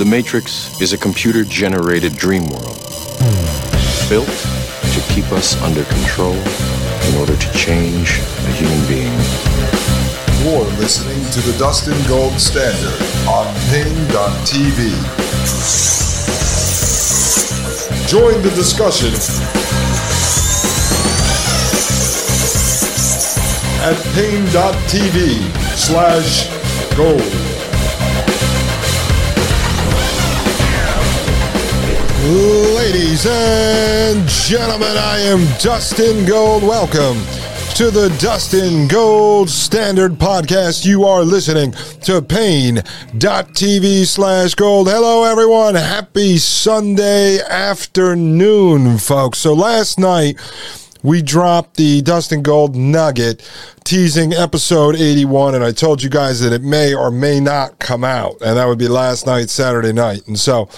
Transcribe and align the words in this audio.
The 0.00 0.06
Matrix 0.06 0.80
is 0.80 0.94
a 0.94 0.96
computer 0.96 1.44
generated 1.44 2.16
dream 2.16 2.48
world 2.48 2.80
built 4.08 4.32
to 4.32 5.04
keep 5.12 5.30
us 5.30 5.60
under 5.60 5.84
control 5.84 6.32
in 6.32 7.16
order 7.16 7.36
to 7.36 7.52
change 7.52 8.18
a 8.18 8.52
human 8.52 8.80
being. 8.88 9.12
You're 10.40 10.64
listening 10.80 11.22
to 11.32 11.40
the 11.42 11.54
Dustin 11.58 12.00
Gold 12.08 12.32
Standard 12.40 12.98
on 13.28 13.44
Paine.tv. 13.68 14.88
Join 18.08 18.40
the 18.40 18.52
discussion 18.56 19.12
at 23.84 24.00
Paine.tv 24.14 25.76
slash 25.76 26.48
gold. 26.96 27.49
Ladies 32.30 33.26
and 33.26 34.28
gentlemen, 34.28 34.96
I 34.96 35.18
am 35.18 35.40
Dustin 35.58 36.24
Gold. 36.26 36.62
Welcome 36.62 37.16
to 37.74 37.90
the 37.90 38.16
Dustin 38.20 38.86
Gold 38.86 39.50
Standard 39.50 40.12
Podcast. 40.12 40.86
You 40.86 41.06
are 41.06 41.24
listening 41.24 41.72
to 42.02 42.22
Paine.tv 42.22 44.06
slash 44.06 44.54
gold. 44.54 44.86
Hello, 44.86 45.24
everyone. 45.24 45.74
Happy 45.74 46.38
Sunday 46.38 47.40
afternoon, 47.40 48.98
folks. 48.98 49.38
So 49.38 49.52
last 49.52 49.98
night, 49.98 50.38
we 51.02 51.22
dropped 51.22 51.76
the 51.76 52.02
Dustin 52.02 52.42
Gold 52.42 52.76
Nugget 52.76 53.48
teasing 53.84 54.32
episode 54.32 54.94
81, 54.94 55.54
and 55.54 55.64
I 55.64 55.72
told 55.72 56.02
you 56.02 56.10
guys 56.10 56.40
that 56.40 56.52
it 56.52 56.62
may 56.62 56.94
or 56.94 57.10
may 57.10 57.40
not 57.40 57.78
come 57.78 58.04
out, 58.04 58.36
and 58.40 58.56
that 58.56 58.66
would 58.66 58.78
be 58.78 58.88
last 58.88 59.26
night, 59.26 59.50
Saturday 59.50 59.92
night. 59.92 60.26
And 60.26 60.38
so 60.38 60.68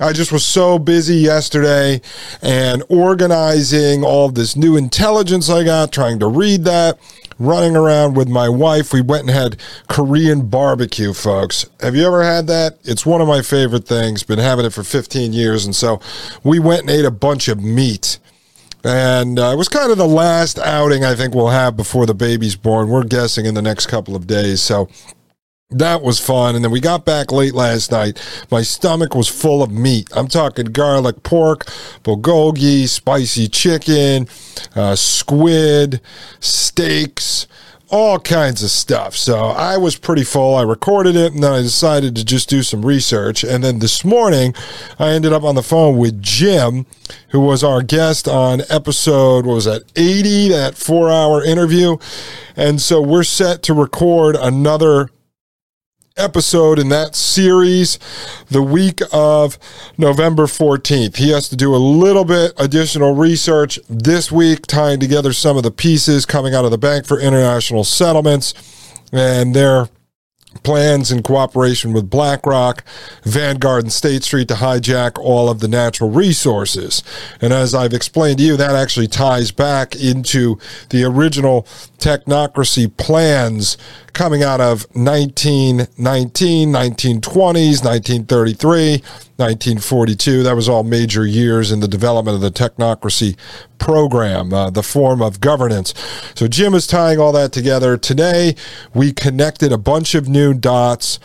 I 0.00 0.12
just 0.12 0.32
was 0.32 0.44
so 0.44 0.78
busy 0.78 1.16
yesterday 1.16 2.00
and 2.42 2.82
organizing 2.88 4.04
all 4.04 4.30
this 4.30 4.56
new 4.56 4.76
intelligence 4.76 5.48
I 5.48 5.64
got, 5.64 5.92
trying 5.92 6.18
to 6.20 6.26
read 6.26 6.64
that, 6.64 6.98
running 7.38 7.76
around 7.76 8.14
with 8.14 8.28
my 8.28 8.48
wife. 8.48 8.92
We 8.92 9.00
went 9.02 9.22
and 9.22 9.30
had 9.30 9.60
Korean 9.88 10.48
barbecue, 10.48 11.12
folks. 11.12 11.68
Have 11.80 11.94
you 11.94 12.06
ever 12.06 12.24
had 12.24 12.46
that? 12.46 12.78
It's 12.84 13.06
one 13.06 13.20
of 13.20 13.28
my 13.28 13.42
favorite 13.42 13.86
things. 13.86 14.22
Been 14.22 14.38
having 14.38 14.64
it 14.64 14.72
for 14.72 14.82
15 14.82 15.32
years. 15.32 15.64
And 15.64 15.76
so 15.76 16.00
we 16.42 16.58
went 16.58 16.82
and 16.82 16.90
ate 16.90 17.04
a 17.04 17.10
bunch 17.10 17.48
of 17.48 17.62
meat 17.62 18.18
and 18.86 19.38
uh, 19.38 19.50
it 19.52 19.56
was 19.56 19.68
kind 19.68 19.90
of 19.90 19.98
the 19.98 20.06
last 20.06 20.58
outing 20.60 21.04
I 21.04 21.16
think 21.16 21.34
we'll 21.34 21.48
have 21.48 21.76
before 21.76 22.06
the 22.06 22.14
baby's 22.14 22.54
born. 22.54 22.88
We're 22.88 23.02
guessing 23.04 23.44
in 23.44 23.54
the 23.54 23.62
next 23.62 23.86
couple 23.86 24.14
of 24.14 24.26
days. 24.28 24.62
So 24.62 24.88
that 25.70 26.02
was 26.02 26.20
fun. 26.20 26.54
And 26.54 26.64
then 26.64 26.70
we 26.70 26.80
got 26.80 27.04
back 27.04 27.32
late 27.32 27.52
last 27.52 27.90
night. 27.90 28.22
My 28.48 28.62
stomach 28.62 29.16
was 29.16 29.28
full 29.28 29.62
of 29.62 29.72
meat. 29.72 30.08
I'm 30.14 30.28
talking 30.28 30.66
garlic 30.66 31.24
pork, 31.24 31.66
bulgogi, 32.04 32.88
spicy 32.88 33.48
chicken, 33.48 34.28
uh, 34.76 34.94
squid, 34.94 36.00
steaks 36.38 37.48
all 37.88 38.18
kinds 38.18 38.62
of 38.62 38.70
stuff. 38.70 39.16
So 39.16 39.36
I 39.36 39.76
was 39.76 39.96
pretty 39.96 40.24
full. 40.24 40.56
I 40.56 40.62
recorded 40.62 41.16
it 41.16 41.32
and 41.32 41.42
then 41.42 41.52
I 41.52 41.62
decided 41.62 42.16
to 42.16 42.24
just 42.24 42.48
do 42.48 42.62
some 42.62 42.84
research. 42.84 43.44
And 43.44 43.62
then 43.62 43.78
this 43.78 44.04
morning, 44.04 44.54
I 44.98 45.10
ended 45.10 45.32
up 45.32 45.44
on 45.44 45.54
the 45.54 45.62
phone 45.62 45.96
with 45.96 46.20
Jim, 46.20 46.86
who 47.28 47.40
was 47.40 47.62
our 47.62 47.82
guest 47.82 48.26
on 48.26 48.62
episode, 48.68 49.46
what 49.46 49.54
was 49.54 49.64
that, 49.66 49.84
80, 49.94 50.48
that 50.48 50.76
four 50.76 51.10
hour 51.10 51.44
interview. 51.44 51.96
And 52.56 52.80
so 52.80 53.00
we're 53.00 53.24
set 53.24 53.62
to 53.64 53.74
record 53.74 54.36
another 54.36 55.10
episode 56.16 56.78
in 56.78 56.88
that 56.88 57.14
series 57.14 57.98
the 58.48 58.62
week 58.62 59.00
of 59.12 59.58
November 59.98 60.44
14th. 60.46 61.16
He 61.16 61.30
has 61.30 61.48
to 61.50 61.56
do 61.56 61.74
a 61.74 61.76
little 61.76 62.24
bit 62.24 62.52
additional 62.56 63.14
research 63.14 63.78
this 63.88 64.32
week, 64.32 64.66
tying 64.66 64.98
together 64.98 65.32
some 65.32 65.56
of 65.56 65.62
the 65.62 65.70
pieces 65.70 66.24
coming 66.24 66.54
out 66.54 66.64
of 66.64 66.70
the 66.70 66.78
Bank 66.78 67.06
for 67.06 67.20
International 67.20 67.84
Settlements 67.84 68.54
and 69.12 69.54
their 69.54 69.88
plans 70.62 71.10
in 71.10 71.22
cooperation 71.22 71.92
with 71.92 72.10
BlackRock, 72.10 72.84
Vanguard, 73.22 73.84
and 73.84 73.92
State 73.92 74.22
Street 74.24 74.48
to 74.48 74.54
hijack 74.54 75.18
all 75.18 75.48
of 75.48 75.60
the 75.60 75.68
natural 75.68 76.10
resources. 76.10 77.02
And 77.40 77.52
as 77.52 77.74
I've 77.74 77.94
explained 77.94 78.38
to 78.38 78.44
you, 78.44 78.56
that 78.56 78.74
actually 78.74 79.08
ties 79.08 79.50
back 79.50 79.96
into 79.96 80.58
the 80.90 81.04
original 81.04 81.62
technocracy 81.98 82.94
plans 82.96 83.76
coming 84.12 84.42
out 84.42 84.60
of 84.60 84.86
1919, 84.94 86.68
1920s, 86.68 87.84
1933 87.84 89.02
1942. 89.36 90.42
That 90.42 90.56
was 90.56 90.68
all 90.68 90.82
major 90.82 91.26
years 91.26 91.70
in 91.70 91.80
the 91.80 91.88
development 91.88 92.34
of 92.34 92.40
the 92.40 92.50
technocracy 92.50 93.36
program, 93.78 94.52
uh, 94.52 94.70
the 94.70 94.82
form 94.82 95.20
of 95.20 95.40
governance. 95.40 95.92
So 96.34 96.48
Jim 96.48 96.74
is 96.74 96.86
tying 96.86 97.18
all 97.18 97.32
that 97.32 97.52
together. 97.52 97.96
Today, 97.96 98.54
we 98.94 99.12
connected 99.12 99.72
a 99.72 99.78
bunch 99.78 100.14
of 100.14 100.28
new 100.28 100.54
dots 100.54 101.18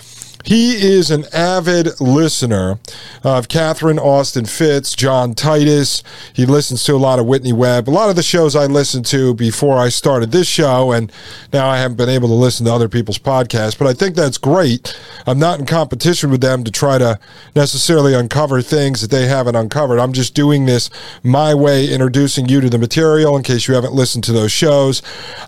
he 0.44 0.74
is 0.74 1.12
an 1.12 1.26
avid 1.34 2.00
listener 2.00 2.80
of 3.24 3.48
Catherine 3.48 4.00
Austin 4.00 4.46
Fitts, 4.46 4.96
John 4.96 5.34
Titus. 5.34 6.04
He 6.34 6.46
listens 6.46 6.84
to 6.86 6.94
a 6.94 6.98
lot 6.98 7.20
of 7.20 7.26
Whitney 7.26 7.54
Webb, 7.54 7.88
a 7.88 7.92
lot 7.92 8.10
of 8.10 8.16
the 8.16 8.24
shows 8.24 8.56
I 8.56 8.66
listened 8.66 9.06
to 9.08 9.34
before 9.34 9.78
I 9.78 9.90
started 9.90 10.32
this 10.32 10.48
show, 10.48 10.92
and 10.92 11.12
now 11.54 11.68
I 11.68 11.78
haven't 11.78 11.98
been 11.98 12.10
able 12.10 12.28
to 12.30 12.34
listen 12.34 12.66
to 12.66 12.74
other 12.74 12.90
people's 12.90 13.20
podcasts. 13.20 13.78
But 13.78 13.88
I 13.88 13.94
think 13.94 14.16
that's 14.16 14.38
great. 14.38 14.98
I'm 15.26 15.40
not 15.40 15.60
in 15.60 15.66
competition 15.66 16.32
with 16.32 16.42
them 16.42 16.64
to 16.64 16.72
try 16.72 16.98
to 16.98 17.20
necessarily 17.56 18.14
uncover 18.14 18.62
things 18.62 19.02
that 19.02 19.12
they 19.12 19.28
haven't 19.28 19.56
uncovered. 19.56 20.00
I'm 20.00 20.14
just 20.14 20.34
doing 20.34 20.66
this 20.66 20.90
my 21.24 21.54
way, 21.54 21.88
introducing 21.92 22.50
you 22.50 22.62
to 22.62 22.70
the 22.70 22.78
material 22.78 23.38
in 23.38 23.44
case 23.44 23.68
you 23.68 23.76
haven't 23.76 23.94
listened 23.94 24.24
to 24.26 24.32
those 24.32 24.52
shows. 24.52 25.02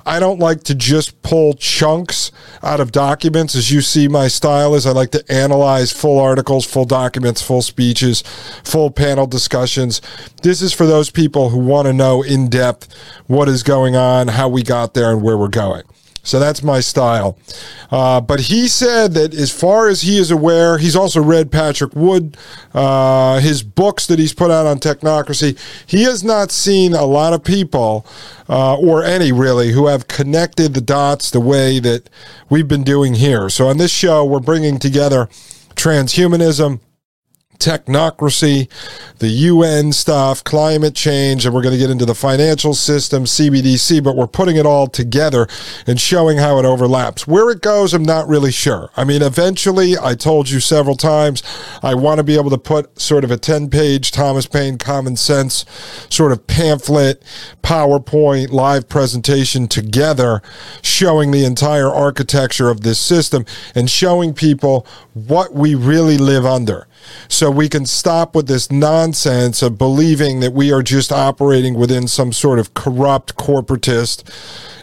I 0.06 0.20
don't 0.20 0.40
like 0.40 0.64
to 0.64 0.76
just 0.76 1.22
pull 1.22 1.54
chunks 1.54 2.32
out 2.62 2.80
of 2.80 2.92
documents, 2.92 3.56
as 3.56 3.72
you 3.72 3.82
see 3.82 4.08
my 4.08 4.28
style 4.28 4.76
is 4.76 4.83
I 4.86 4.92
like 4.92 5.12
to 5.12 5.24
analyze 5.32 5.92
full 5.92 6.20
articles, 6.20 6.66
full 6.66 6.86
documents, 6.86 7.42
full 7.42 7.62
speeches, 7.62 8.22
full 8.64 8.92
panel 8.92 9.28
discussions. 9.28 10.02
This 10.42 10.62
is 10.62 10.74
for 10.74 10.86
those 10.86 11.10
people 11.10 11.50
who 11.50 11.60
want 11.60 11.88
to 11.88 11.94
know 11.94 12.22
in 12.24 12.50
depth 12.50 12.94
what 13.28 13.50
is 13.50 13.64
going 13.64 13.96
on, 13.96 14.28
how 14.28 14.50
we 14.50 14.64
got 14.64 14.94
there, 14.94 15.12
and 15.12 15.22
where 15.22 15.38
we're 15.38 15.48
going. 15.48 15.84
So 16.26 16.40
that's 16.40 16.64
my 16.64 16.80
style. 16.80 17.38
Uh, 17.92 18.22
but 18.22 18.40
he 18.40 18.70
said 18.70 19.14
that 19.14 19.34
as 19.34 19.52
far 19.52 19.90
as 19.90 20.02
he 20.02 20.18
is 20.18 20.32
aware, 20.32 20.78
he's 20.78 20.96
also 20.96 21.22
read 21.22 21.52
Patrick 21.52 21.94
Wood, 21.96 22.38
uh, 22.74 23.40
his 23.40 23.62
books 23.62 24.08
that 24.08 24.20
he's 24.20 24.34
put 24.34 24.50
out 24.50 24.66
on 24.66 24.80
technocracy. 24.80 25.60
He 25.86 26.04
has 26.04 26.24
not 26.24 26.50
seen 26.50 26.94
a 26.94 27.06
lot 27.06 27.34
of 27.34 27.44
people, 27.44 28.06
uh, 28.48 28.78
or 28.78 29.04
any 29.04 29.34
really, 29.34 29.74
who 29.74 29.88
have 29.88 30.08
connected 30.08 30.74
the 30.74 30.82
dots 30.82 31.30
the 31.30 31.42
way 31.42 31.80
that 31.80 32.10
we've 32.50 32.70
been 32.70 32.84
doing 32.84 33.16
here. 33.16 33.50
So 33.50 33.68
on 33.68 33.78
this 33.78 33.92
show, 33.92 34.24
we're 34.24 34.40
bringing 34.40 34.80
together 34.80 35.28
transhumanism 35.76 36.80
technocracy, 37.64 38.68
the 39.20 39.30
UN 39.30 39.94
stuff, 39.94 40.44
climate 40.44 40.96
change, 40.96 41.46
and 41.46 41.56
we're 41.56 41.62
going 41.62 41.74
to 41.74 41.80
get 41.80 41.90
into 41.90 42.06
the 42.06 42.14
financial 42.14 42.74
system, 42.74 43.24
CBDC, 43.24 44.04
but 44.04 44.18
we're 44.18 44.28
putting 44.28 44.58
it 44.58 44.66
all 44.66 44.88
together 44.88 45.48
and 45.88 46.00
showing 46.00 46.38
how 46.38 46.60
it 46.60 46.66
overlaps. 46.66 47.26
Where 47.26 47.50
it 47.50 47.62
goes, 47.62 47.94
I'm 47.94 48.04
not 48.04 48.28
really 48.28 48.52
sure. 48.52 48.90
I 48.98 49.06
mean, 49.06 49.22
eventually, 49.22 49.98
I 49.98 50.14
told 50.14 50.50
you 50.50 50.60
several 50.60 50.98
times, 50.98 51.42
I 51.82 51.96
want 51.96 52.18
to 52.18 52.24
be 52.24 52.36
able 52.36 52.50
to 52.50 52.58
put 52.58 53.00
sort 53.00 53.24
of 53.24 53.32
a 53.32 53.38
10 53.38 53.70
page 53.70 54.12
Thomas 54.12 54.46
Paine 54.46 54.78
common 54.78 55.16
sense 55.16 55.66
sort 56.10 56.34
of 56.34 56.46
pamphlet, 56.48 57.24
PowerPoint, 57.64 58.52
live 58.52 58.90
presentation 58.90 59.68
together, 59.68 60.42
showing 60.82 61.32
the 61.32 61.46
entire 61.46 61.90
architecture 61.90 62.70
of 62.70 62.82
this 62.82 63.00
system 63.00 63.46
and 63.74 63.90
showing 63.90 64.34
people 64.34 64.86
what 65.14 65.54
we 65.54 65.76
really 65.76 66.18
live 66.18 66.46
under 66.46 66.88
so 67.28 67.50
we 67.50 67.70
can 67.70 67.86
stop 67.86 68.36
with 68.36 68.48
this 68.48 68.72
nonsense 68.72 69.62
of 69.62 69.78
believing 69.78 70.40
that 70.40 70.54
we 70.54 70.72
are 70.72 70.84
just 70.84 71.12
operating 71.12 71.76
within 71.76 72.08
some 72.08 72.34
sort 72.34 72.60
of 72.60 72.74
corrupt 72.74 73.36
corporatist 73.36 74.24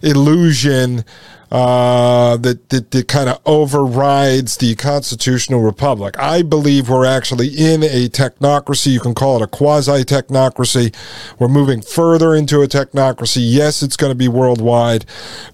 illusion 0.03 1.05
uh, 1.51 2.37
that, 2.37 2.69
that, 2.69 2.93
that 2.93 3.09
kind 3.09 3.29
of 3.29 3.41
overrides 3.45 4.59
the 4.59 4.75
constitutional 4.77 5.61
republic. 5.61 6.15
I 6.19 6.43
believe 6.43 6.89
we're 6.89 7.05
actually 7.05 7.49
in 7.49 7.83
a 7.83 8.09
technocracy. 8.09 8.93
You 8.93 9.01
can 9.01 9.15
call 9.15 9.37
it 9.37 9.43
a 9.43 9.49
quasi 9.49 10.05
technocracy. 10.05 10.95
We're 11.41 11.49
moving 11.49 11.83
further 11.83 12.37
into 12.37 12.63
a 12.63 12.69
technocracy. 12.69 13.41
Yes, 13.43 13.83
it's 13.83 13.97
going 13.97 14.13
to 14.13 14.17
be 14.17 14.29
worldwide. 14.29 15.07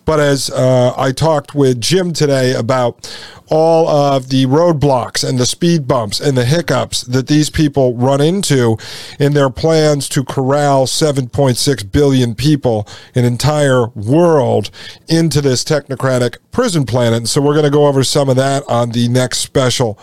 But 0.04 0.20
as 0.20 0.50
uh, 0.50 0.92
I 0.98 1.12
talked 1.12 1.54
with 1.54 1.80
Jim 1.80 2.12
today 2.12 2.52
about 2.52 3.10
all 3.48 3.88
of 3.88 4.28
the 4.28 4.46
roadblocks 4.46 5.26
and 5.26 5.38
the 5.38 5.46
speed 5.46 5.86
bumps 5.86 6.20
and 6.20 6.36
the 6.36 6.44
hiccups 6.44 7.02
that 7.02 7.26
these 7.26 7.50
people 7.50 7.94
run 7.96 8.20
into 8.20 8.76
in 9.18 9.34
their 9.34 9.50
plans 9.50 10.08
to 10.08 10.24
corral 10.24 10.86
7.6 10.86 11.92
billion 11.92 12.34
people, 12.34 12.86
an 13.14 13.24
entire 13.24 13.88
world, 13.88 14.70
into 15.08 15.40
this 15.40 15.64
technocratic 15.64 16.38
prison 16.50 16.84
planet. 16.86 17.18
And 17.18 17.28
so 17.28 17.40
we're 17.40 17.54
going 17.54 17.64
to 17.64 17.70
go 17.70 17.86
over 17.86 18.02
some 18.02 18.28
of 18.28 18.36
that 18.36 18.64
on 18.68 18.90
the 18.90 19.08
next 19.08 19.38
special 19.38 19.98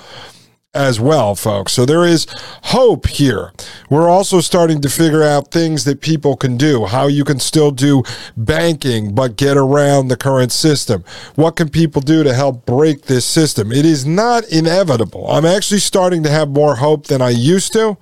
as 0.73 0.99
well, 0.99 1.35
folks. 1.35 1.71
So 1.71 1.85
there 1.85 2.05
is 2.05 2.25
hope 2.63 3.07
here. 3.07 3.51
We're 3.89 4.09
also 4.09 4.41
starting 4.41 4.81
to 4.81 4.89
figure 4.89 5.23
out 5.23 5.51
things 5.51 5.83
that 5.83 6.01
people 6.01 6.35
can 6.35 6.57
do, 6.57 6.85
how 6.85 7.07
you 7.07 7.23
can 7.23 7.39
still 7.39 7.71
do 7.71 8.03
banking, 8.35 9.13
but 9.13 9.35
get 9.35 9.55
around 9.55 10.07
the 10.07 10.17
current 10.17 10.51
system. 10.51 11.03
What 11.35 11.55
can 11.55 11.69
people 11.69 12.01
do 12.01 12.23
to 12.23 12.33
help 12.33 12.65
break 12.65 13.03
this 13.03 13.25
system? 13.25 13.71
It 13.71 13.85
is 13.85 14.05
not 14.05 14.45
inevitable. 14.49 15.29
I'm 15.29 15.45
actually 15.45 15.79
starting 15.79 16.23
to 16.23 16.29
have 16.29 16.49
more 16.49 16.75
hope 16.75 17.07
than 17.07 17.21
I 17.21 17.29
used 17.29 17.73
to. 17.73 17.97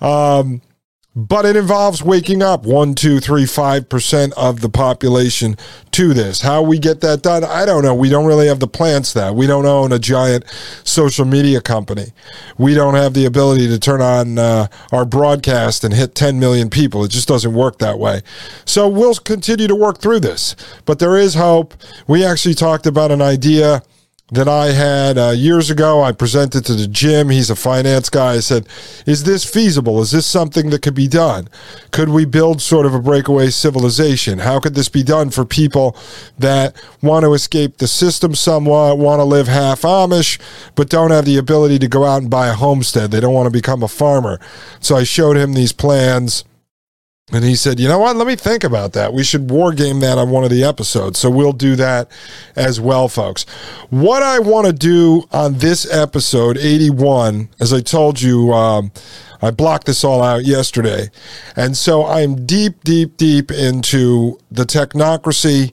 Um, 0.00 0.60
but 1.14 1.44
it 1.44 1.56
involves 1.56 2.02
waking 2.02 2.42
up 2.42 2.64
one, 2.64 2.94
two, 2.94 3.20
three, 3.20 3.44
five 3.44 3.88
percent 3.88 4.32
of 4.34 4.60
the 4.60 4.68
population 4.68 5.56
to 5.90 6.14
this. 6.14 6.40
How 6.40 6.62
we 6.62 6.78
get 6.78 7.02
that 7.02 7.22
done, 7.22 7.44
I 7.44 7.66
don't 7.66 7.82
know. 7.82 7.94
We 7.94 8.08
don't 8.08 8.24
really 8.24 8.46
have 8.46 8.60
the 8.60 8.66
plans 8.66 9.12
that. 9.12 9.34
We 9.34 9.46
don't 9.46 9.66
own 9.66 9.92
a 9.92 9.98
giant 9.98 10.44
social 10.84 11.26
media 11.26 11.60
company. 11.60 12.12
We 12.56 12.74
don't 12.74 12.94
have 12.94 13.12
the 13.12 13.26
ability 13.26 13.68
to 13.68 13.78
turn 13.78 14.00
on 14.00 14.38
uh, 14.38 14.68
our 14.90 15.04
broadcast 15.04 15.84
and 15.84 15.92
hit 15.92 16.14
10 16.14 16.40
million 16.40 16.70
people. 16.70 17.04
It 17.04 17.10
just 17.10 17.28
doesn't 17.28 17.52
work 17.52 17.78
that 17.78 17.98
way. 17.98 18.22
So 18.64 18.88
we'll 18.88 19.14
continue 19.14 19.66
to 19.66 19.76
work 19.76 19.98
through 19.98 20.20
this. 20.20 20.56
But 20.86 20.98
there 20.98 21.18
is 21.18 21.34
hope. 21.34 21.74
We 22.06 22.24
actually 22.24 22.54
talked 22.54 22.86
about 22.86 23.10
an 23.10 23.20
idea 23.20 23.82
that 24.32 24.48
I 24.48 24.72
had 24.72 25.18
uh, 25.18 25.30
years 25.30 25.70
ago. 25.70 26.02
I 26.02 26.10
presented 26.10 26.64
to 26.64 26.74
the 26.74 26.88
Jim. 26.88 27.28
He's 27.28 27.50
a 27.50 27.56
finance 27.56 28.08
guy. 28.08 28.32
I 28.32 28.40
said, 28.40 28.66
Is 29.06 29.24
this 29.24 29.44
feasible? 29.44 30.00
Is 30.00 30.10
this 30.10 30.26
something 30.26 30.70
that 30.70 30.80
could 30.80 30.94
be 30.94 31.06
done? 31.06 31.48
Could 31.90 32.08
we 32.08 32.24
build 32.24 32.62
sort 32.62 32.86
of 32.86 32.94
a 32.94 32.98
breakaway 32.98 33.50
civilization? 33.50 34.38
How 34.38 34.58
could 34.58 34.74
this 34.74 34.88
be 34.88 35.02
done 35.02 35.30
for 35.30 35.44
people 35.44 35.94
that 36.38 36.74
want 37.02 37.24
to 37.24 37.34
escape 37.34 37.76
the 37.76 37.86
system 37.86 38.34
somewhat, 38.34 38.96
want 38.98 39.20
to 39.20 39.24
live 39.24 39.48
half 39.48 39.82
Amish, 39.82 40.40
but 40.74 40.88
don't 40.88 41.10
have 41.10 41.26
the 41.26 41.36
ability 41.36 41.78
to 41.80 41.88
go 41.88 42.04
out 42.04 42.22
and 42.22 42.30
buy 42.30 42.48
a 42.48 42.54
homestead? 42.54 43.10
They 43.10 43.20
don't 43.20 43.34
want 43.34 43.46
to 43.46 43.52
become 43.52 43.82
a 43.82 43.88
farmer. 43.88 44.40
So 44.80 44.96
I 44.96 45.04
showed 45.04 45.36
him 45.36 45.52
these 45.52 45.72
plans 45.72 46.44
and 47.32 47.44
he 47.44 47.56
said, 47.56 47.80
you 47.80 47.88
know 47.88 47.98
what? 47.98 48.16
Let 48.16 48.26
me 48.26 48.36
think 48.36 48.62
about 48.62 48.92
that. 48.92 49.14
We 49.14 49.24
should 49.24 49.50
war 49.50 49.72
game 49.72 50.00
that 50.00 50.18
on 50.18 50.30
one 50.30 50.44
of 50.44 50.50
the 50.50 50.62
episodes. 50.64 51.18
So 51.18 51.30
we'll 51.30 51.54
do 51.54 51.76
that 51.76 52.10
as 52.56 52.78
well, 52.78 53.08
folks. 53.08 53.44
What 53.88 54.22
I 54.22 54.38
want 54.38 54.66
to 54.66 54.72
do 54.72 55.24
on 55.32 55.54
this 55.54 55.90
episode, 55.90 56.58
81, 56.58 57.48
as 57.58 57.72
I 57.72 57.80
told 57.80 58.20
you, 58.20 58.52
um, 58.52 58.92
I 59.40 59.50
blocked 59.50 59.86
this 59.86 60.04
all 60.04 60.22
out 60.22 60.44
yesterday. 60.44 61.10
And 61.56 61.74
so 61.74 62.04
I'm 62.04 62.44
deep, 62.44 62.84
deep, 62.84 63.16
deep 63.16 63.50
into 63.50 64.38
the 64.50 64.64
technocracy. 64.64 65.72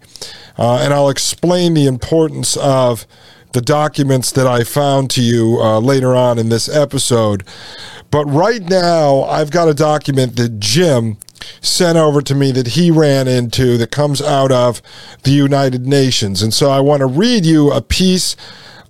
Uh, 0.57 0.77
and 0.77 0.93
I'll 0.93 1.09
explain 1.09 1.73
the 1.73 1.87
importance 1.87 2.55
of 2.55 3.05
the 3.51 3.61
documents 3.61 4.31
that 4.31 4.47
I 4.47 4.63
found 4.63 5.09
to 5.11 5.21
you 5.21 5.57
uh, 5.59 5.79
later 5.79 6.15
on 6.15 6.39
in 6.39 6.49
this 6.49 6.69
episode. 6.69 7.43
But 8.11 8.25
right 8.25 8.61
now, 8.61 9.23
I've 9.23 9.51
got 9.51 9.67
a 9.67 9.73
document 9.73 10.35
that 10.37 10.59
Jim 10.59 11.17
sent 11.61 11.97
over 11.97 12.21
to 12.21 12.35
me 12.35 12.51
that 12.51 12.67
he 12.69 12.91
ran 12.91 13.27
into 13.27 13.77
that 13.77 13.91
comes 13.91 14.21
out 14.21 14.51
of 14.51 14.81
the 15.23 15.31
United 15.31 15.85
Nations. 15.85 16.41
And 16.41 16.53
so 16.53 16.69
I 16.69 16.79
want 16.79 17.01
to 17.01 17.05
read 17.05 17.45
you 17.45 17.71
a 17.71 17.81
piece 17.81 18.35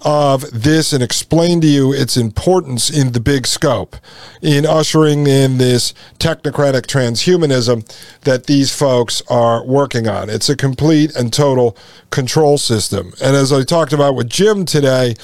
of 0.02 0.50
this 0.52 0.94
and 0.94 1.04
explain 1.04 1.60
to 1.60 1.68
you 1.68 1.92
its 1.92 2.16
importance 2.16 2.90
in 2.90 3.12
the 3.12 3.20
big 3.20 3.46
scope 3.46 3.98
in 4.42 4.66
ushering 4.66 5.28
in 5.28 5.58
this 5.58 5.94
technocratic 6.20 6.84
transhumanism 6.84 7.86
that 8.22 8.46
these 8.46 8.74
folks 8.74 9.22
are 9.30 9.66
working 9.66 10.08
on. 10.08 10.30
It's 10.30 10.48
a 10.50 10.56
complete 10.56 11.14
and 11.16 11.34
total 11.34 11.76
control 12.12 12.58
system. 12.58 13.14
And 13.22 13.36
as 13.36 13.52
I 13.52 13.64
talked 13.64 13.92
about 13.92 14.16
with 14.16 14.30
Jim 14.30 14.66
today, 14.66 15.16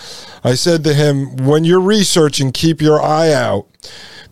I 0.44 0.56
said 0.56 0.84
to 0.84 0.94
him, 0.94 1.38
when 1.38 1.64
you're 1.64 1.80
researching, 1.80 2.52
keep 2.52 2.82
your 2.82 3.02
eye 3.02 3.32
out 3.32 3.68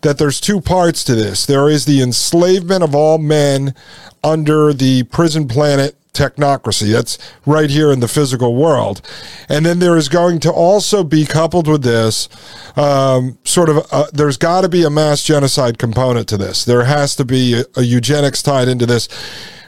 that 0.04 0.18
there's 0.18 0.40
two 0.40 0.60
parts 0.60 1.02
to 1.04 1.14
this. 1.14 1.46
There 1.46 1.68
is 1.68 1.86
the 1.86 2.00
enslavement 2.00 2.82
of 2.82 2.94
all 2.94 3.18
men 3.18 3.74
under 4.22 4.72
the 4.72 5.02
prison 5.04 5.48
planet 5.48 5.96
technocracy. 6.12 6.92
That's 6.92 7.18
right 7.44 7.68
here 7.68 7.90
in 7.90 8.00
the 8.00 8.06
physical 8.06 8.54
world. 8.54 9.02
And 9.48 9.66
then 9.66 9.80
there 9.80 9.96
is 9.96 10.08
going 10.08 10.40
to 10.40 10.52
also 10.52 11.02
be 11.02 11.24
coupled 11.24 11.66
with 11.66 11.82
this 11.82 12.28
um, 12.76 13.38
sort 13.44 13.68
of, 13.68 13.78
a, 13.90 14.06
there's 14.12 14.36
got 14.36 14.60
to 14.60 14.68
be 14.68 14.84
a 14.84 14.90
mass 14.90 15.24
genocide 15.24 15.78
component 15.78 16.28
to 16.28 16.36
this. 16.36 16.64
There 16.64 16.84
has 16.84 17.16
to 17.16 17.24
be 17.24 17.54
a, 17.54 17.64
a 17.76 17.82
eugenics 17.82 18.42
tied 18.42 18.68
into 18.68 18.86
this. 18.86 19.08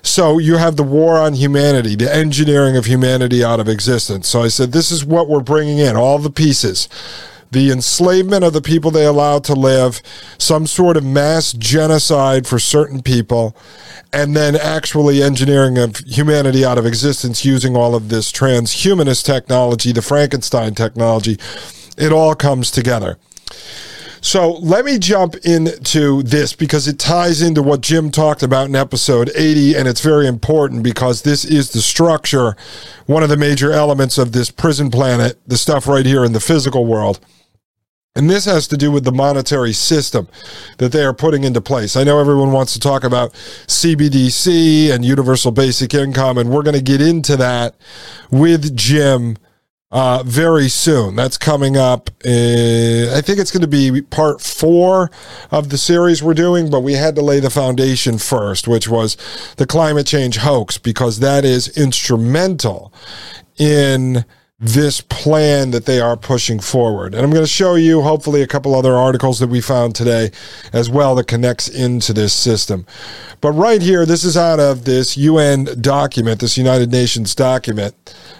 So 0.02 0.38
you 0.38 0.56
have 0.56 0.76
the 0.76 0.84
war 0.84 1.18
on 1.18 1.34
humanity, 1.34 1.96
the 1.96 2.14
engineering 2.14 2.76
of 2.76 2.84
humanity 2.84 3.42
out 3.42 3.58
of 3.58 3.68
existence. 3.68 4.28
So 4.28 4.42
I 4.42 4.48
said, 4.48 4.70
this 4.70 4.92
is 4.92 5.04
what 5.04 5.28
we're 5.28 5.40
bringing 5.40 5.78
in, 5.78 5.96
all 5.96 6.18
the 6.18 6.30
pieces 6.30 6.88
the 7.50 7.70
enslavement 7.70 8.44
of 8.44 8.52
the 8.52 8.60
people 8.60 8.90
they 8.90 9.06
allowed 9.06 9.44
to 9.44 9.54
live, 9.54 10.00
some 10.38 10.66
sort 10.66 10.96
of 10.96 11.04
mass 11.04 11.52
genocide 11.52 12.46
for 12.46 12.58
certain 12.58 13.02
people, 13.02 13.56
and 14.12 14.36
then 14.36 14.56
actually 14.56 15.22
engineering 15.22 15.78
of 15.78 15.98
humanity 15.98 16.64
out 16.64 16.78
of 16.78 16.86
existence 16.86 17.44
using 17.44 17.76
all 17.76 17.94
of 17.94 18.08
this 18.08 18.32
transhumanist 18.32 19.24
technology, 19.24 19.92
the 19.92 20.02
Frankenstein 20.02 20.74
technology. 20.74 21.38
It 21.96 22.12
all 22.12 22.34
comes 22.34 22.70
together. 22.70 23.18
So 24.20 24.52
let 24.52 24.84
me 24.84 24.98
jump 24.98 25.34
into 25.44 26.22
this 26.22 26.52
because 26.54 26.88
it 26.88 26.98
ties 26.98 27.42
into 27.42 27.62
what 27.62 27.80
Jim 27.80 28.10
talked 28.10 28.42
about 28.42 28.68
in 28.68 28.76
episode 28.76 29.30
80, 29.34 29.76
and 29.76 29.86
it's 29.86 30.00
very 30.00 30.26
important 30.26 30.82
because 30.82 31.22
this 31.22 31.44
is 31.44 31.70
the 31.70 31.82
structure, 31.82 32.56
one 33.06 33.22
of 33.22 33.28
the 33.28 33.36
major 33.36 33.72
elements 33.72 34.18
of 34.18 34.32
this 34.32 34.50
prison 34.50 34.90
planet, 34.90 35.38
the 35.46 35.56
stuff 35.56 35.86
right 35.86 36.06
here 36.06 36.24
in 36.24 36.32
the 36.32 36.40
physical 36.40 36.86
world. 36.86 37.20
And 38.16 38.30
this 38.30 38.46
has 38.46 38.66
to 38.68 38.78
do 38.78 38.90
with 38.90 39.04
the 39.04 39.12
monetary 39.12 39.74
system 39.74 40.26
that 40.78 40.90
they 40.90 41.04
are 41.04 41.12
putting 41.12 41.44
into 41.44 41.60
place. 41.60 41.96
I 41.96 42.02
know 42.04 42.18
everyone 42.18 42.50
wants 42.50 42.72
to 42.72 42.80
talk 42.80 43.04
about 43.04 43.34
CBDC 43.66 44.90
and 44.90 45.04
universal 45.04 45.52
basic 45.52 45.92
income, 45.92 46.38
and 46.38 46.48
we're 46.48 46.62
going 46.62 46.76
to 46.76 46.82
get 46.82 47.02
into 47.02 47.36
that 47.36 47.74
with 48.30 48.74
Jim 48.74 49.36
uh, 49.90 50.22
very 50.24 50.68
soon. 50.68 51.14
That's 51.14 51.38
coming 51.38 51.76
up. 51.76 52.10
Uh, 52.24 53.14
I 53.16 53.20
think 53.22 53.38
it's 53.38 53.50
going 53.50 53.62
to 53.62 53.68
be 53.68 54.02
part 54.02 54.40
four 54.40 55.10
of 55.50 55.70
the 55.70 55.78
series 55.78 56.22
we're 56.22 56.34
doing, 56.34 56.70
but 56.70 56.80
we 56.80 56.94
had 56.94 57.14
to 57.16 57.22
lay 57.22 57.40
the 57.40 57.50
foundation 57.50 58.18
first, 58.18 58.66
which 58.66 58.88
was 58.88 59.16
the 59.56 59.66
climate 59.66 60.06
change 60.06 60.38
hoax, 60.38 60.78
because 60.78 61.20
that 61.20 61.44
is 61.44 61.68
instrumental 61.76 62.92
in 63.58 64.24
this 64.58 65.02
plan 65.02 65.70
that 65.72 65.84
they 65.84 66.00
are 66.00 66.16
pushing 66.16 66.58
forward. 66.58 67.14
And 67.14 67.22
I'm 67.22 67.30
going 67.30 67.42
to 67.42 67.50
show 67.50 67.74
you 67.74 68.00
hopefully 68.00 68.40
a 68.40 68.46
couple 68.46 68.74
other 68.74 68.94
articles 68.94 69.38
that 69.40 69.48
we 69.48 69.60
found 69.60 69.94
today 69.94 70.30
as 70.72 70.88
well 70.88 71.14
that 71.16 71.26
connects 71.26 71.68
into 71.68 72.14
this 72.14 72.32
system. 72.32 72.86
But 73.42 73.52
right 73.52 73.82
here, 73.82 74.06
this 74.06 74.24
is 74.24 74.34
out 74.34 74.58
of 74.58 74.86
this 74.86 75.14
UN 75.14 75.68
document, 75.82 76.40
this 76.40 76.56
United 76.56 76.90
Nations 76.90 77.34
document 77.34 77.94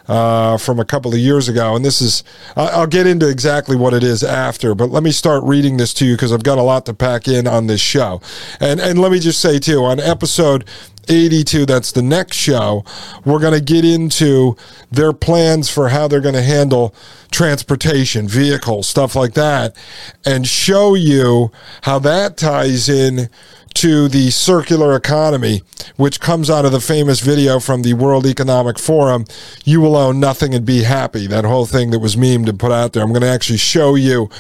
uh, 0.09 0.57
from 0.57 0.81
a 0.81 0.87
couple 0.87 1.13
of 1.13 1.19
years 1.19 1.51
ago. 1.51 1.77
And 1.77 1.85
this 1.85 2.01
is, 2.01 2.25
I'll 2.57 2.87
get 2.87 3.07
into 3.07 3.29
exactly 3.29 3.77
what 3.77 3.93
it 3.93 4.03
is 4.03 4.25
after, 4.25 4.75
but 4.75 4.89
let 4.89 5.03
me 5.03 5.11
start 5.11 5.45
reading 5.45 5.77
this 5.77 5.93
to 5.95 6.07
you 6.07 6.15
because 6.15 6.33
I've 6.33 6.43
got 6.43 6.57
a 6.57 6.63
lot 6.63 6.87
to 6.87 6.95
pack 6.95 7.29
in 7.29 7.47
on 7.47 7.67
this 7.67 7.83
show. 7.83 8.23
And, 8.59 8.81
and 8.81 8.99
let 8.99 9.13
me 9.13 9.19
just 9.19 9.41
say 9.41 9.59
too, 9.59 9.85
on 9.85 10.01
episode 10.01 10.65
82, 11.09 11.67
that's 11.67 11.93
the 11.93 12.03
next 12.03 12.37
show, 12.37 12.85
we're 13.25 13.39
going 13.39 13.55
to 13.55 13.61
get 13.61 13.85
into 13.85 14.57
their 14.91 15.13
plans 15.13 15.69
for 15.69 15.89
how 15.89 16.09
they're 16.09 16.21
going 16.21 16.35
to 16.35 16.43
handle 16.43 16.95
transportation, 17.31 18.29
vehicles, 18.29 18.89
stuff 18.89 19.15
like 19.15 19.35
that, 19.35 19.77
and 20.25 20.47
show 20.47 20.95
you 20.95 21.51
how 21.83 21.99
that 21.99 22.37
ties 22.37 22.89
in 22.89 23.29
to 23.75 24.09
the 24.09 24.31
circular 24.31 24.97
economy, 24.97 25.61
which 25.97 26.19
comes 26.19 26.49
out 26.49 26.65
of 26.65 26.73
the 26.73 26.81
famous 26.81 27.21
video 27.21 27.61
from 27.61 27.83
the 27.83 27.93
World 27.93 28.25
Economic 28.25 28.79
Forum, 28.79 29.27
You 29.65 29.83
Will 29.83 29.97
Own 29.97 30.19
Nothing 30.19 30.55
and 30.55 30.65
Be 30.65 30.83
Happy, 30.83 31.27
that 31.27 31.45
whole 31.45 31.67
thing 31.67 31.91
that 31.91 31.99
was 31.99 32.17
memed 32.17 32.49
and 32.49 32.59
put 32.59 32.73
out 32.73 32.95
there. 32.95 33.03
I'm 33.03 33.11
going 33.11 33.21
to 33.21 33.29
actually 33.29 33.59
show 33.59 33.95
you 33.95 34.31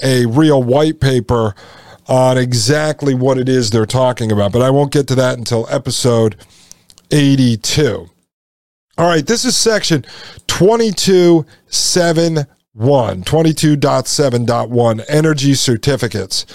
a 0.00 0.26
real 0.26 0.62
white 0.62 1.00
paper 1.00 1.56
on 2.06 2.38
exactly 2.38 3.14
what 3.14 3.38
it 3.38 3.48
is 3.48 3.70
they're 3.70 3.86
talking 3.86 4.30
about, 4.30 4.52
but 4.52 4.62
I 4.62 4.70
won't 4.70 4.92
get 4.92 5.08
to 5.08 5.14
that 5.14 5.38
until 5.38 5.66
episode 5.70 6.36
82. 7.10 8.10
All 8.96 9.08
right, 9.08 9.26
this 9.26 9.44
is 9.44 9.56
section 9.56 10.04
2271, 10.46 13.24
22.7.1, 13.24 15.04
energy 15.08 15.54
certificates. 15.54 16.46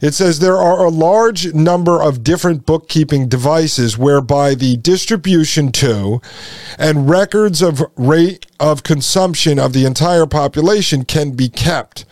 It 0.00 0.14
says 0.14 0.38
there 0.38 0.58
are 0.58 0.84
a 0.84 0.90
large 0.90 1.52
number 1.54 2.00
of 2.02 2.22
different 2.22 2.66
bookkeeping 2.66 3.28
devices 3.28 3.98
whereby 3.98 4.54
the 4.54 4.76
distribution 4.76 5.72
to 5.72 6.20
and 6.78 7.10
records 7.10 7.62
of 7.62 7.82
rate 7.96 8.46
of 8.60 8.84
consumption 8.84 9.58
of 9.58 9.72
the 9.72 9.84
entire 9.84 10.26
population 10.26 11.04
can 11.04 11.32
be 11.32 11.48
kept. 11.48 12.04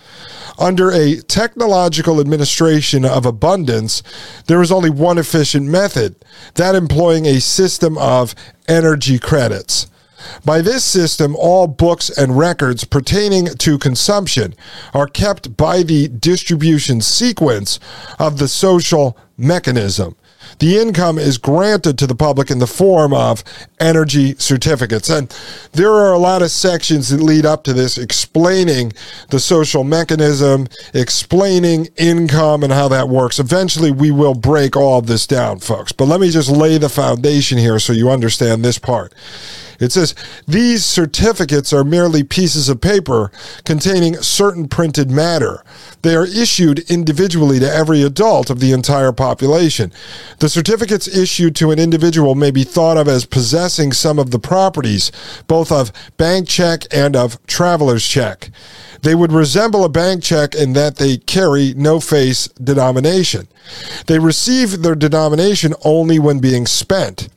Under 0.58 0.90
a 0.90 1.20
technological 1.22 2.20
administration 2.20 3.04
of 3.04 3.26
abundance, 3.26 4.02
there 4.46 4.62
is 4.62 4.72
only 4.72 4.90
one 4.90 5.18
efficient 5.18 5.66
method, 5.66 6.16
that 6.54 6.74
employing 6.74 7.26
a 7.26 7.40
system 7.40 7.98
of 7.98 8.34
energy 8.68 9.18
credits. 9.18 9.86
By 10.44 10.62
this 10.62 10.84
system, 10.84 11.36
all 11.36 11.66
books 11.66 12.08
and 12.10 12.38
records 12.38 12.84
pertaining 12.84 13.46
to 13.46 13.78
consumption 13.78 14.54
are 14.94 15.06
kept 15.06 15.56
by 15.56 15.82
the 15.82 16.08
distribution 16.08 17.00
sequence 17.00 17.78
of 18.18 18.38
the 18.38 18.48
social 18.48 19.16
mechanism 19.36 20.16
the 20.58 20.76
income 20.78 21.18
is 21.18 21.38
granted 21.38 21.98
to 21.98 22.06
the 22.06 22.14
public 22.14 22.50
in 22.50 22.58
the 22.58 22.66
form 22.66 23.12
of 23.12 23.44
energy 23.80 24.34
certificates. 24.38 25.08
And 25.10 25.34
there 25.72 25.92
are 25.92 26.12
a 26.12 26.18
lot 26.18 26.42
of 26.42 26.50
sections 26.50 27.08
that 27.10 27.20
lead 27.20 27.46
up 27.46 27.64
to 27.64 27.72
this 27.72 27.98
explaining 27.98 28.92
the 29.30 29.40
social 29.40 29.84
mechanism, 29.84 30.66
explaining 30.94 31.88
income 31.96 32.62
and 32.62 32.72
how 32.72 32.88
that 32.88 33.08
works. 33.08 33.38
Eventually, 33.38 33.90
we 33.90 34.10
will 34.10 34.34
break 34.34 34.76
all 34.76 35.00
this 35.02 35.26
down, 35.26 35.58
folks. 35.58 35.92
But 35.92 36.06
let 36.06 36.20
me 36.20 36.30
just 36.30 36.50
lay 36.50 36.78
the 36.78 36.88
foundation 36.88 37.58
here 37.58 37.78
so 37.78 37.92
you 37.92 38.10
understand 38.10 38.64
this 38.64 38.78
part. 38.78 39.12
It 39.78 39.92
says 39.92 40.14
these 40.46 40.84
certificates 40.84 41.72
are 41.72 41.84
merely 41.84 42.22
pieces 42.22 42.68
of 42.68 42.80
paper 42.80 43.30
containing 43.64 44.16
certain 44.16 44.68
printed 44.68 45.10
matter. 45.10 45.62
They 46.02 46.14
are 46.14 46.26
issued 46.26 46.90
individually 46.90 47.58
to 47.60 47.72
every 47.72 48.02
adult 48.02 48.50
of 48.50 48.60
the 48.60 48.72
entire 48.72 49.12
population. 49.12 49.92
The 50.38 50.48
certificates 50.48 51.08
issued 51.08 51.56
to 51.56 51.70
an 51.70 51.78
individual 51.78 52.34
may 52.34 52.50
be 52.50 52.64
thought 52.64 52.96
of 52.96 53.08
as 53.08 53.26
possessing 53.26 53.92
some 53.92 54.18
of 54.18 54.30
the 54.30 54.38
properties, 54.38 55.12
both 55.46 55.70
of 55.72 55.92
bank 56.16 56.48
check 56.48 56.84
and 56.92 57.16
of 57.16 57.44
traveler's 57.46 58.06
check. 58.06 58.50
They 59.06 59.14
would 59.14 59.30
resemble 59.30 59.84
a 59.84 59.88
bank 59.88 60.24
check 60.24 60.52
in 60.56 60.72
that 60.72 60.96
they 60.96 61.18
carry 61.18 61.72
no 61.76 62.00
face 62.00 62.48
denomination. 62.48 63.46
They 64.08 64.18
receive 64.18 64.82
their 64.82 64.96
denomination 64.96 65.74
only 65.84 66.18
when 66.18 66.40
being 66.40 66.66
spent. 66.66 67.28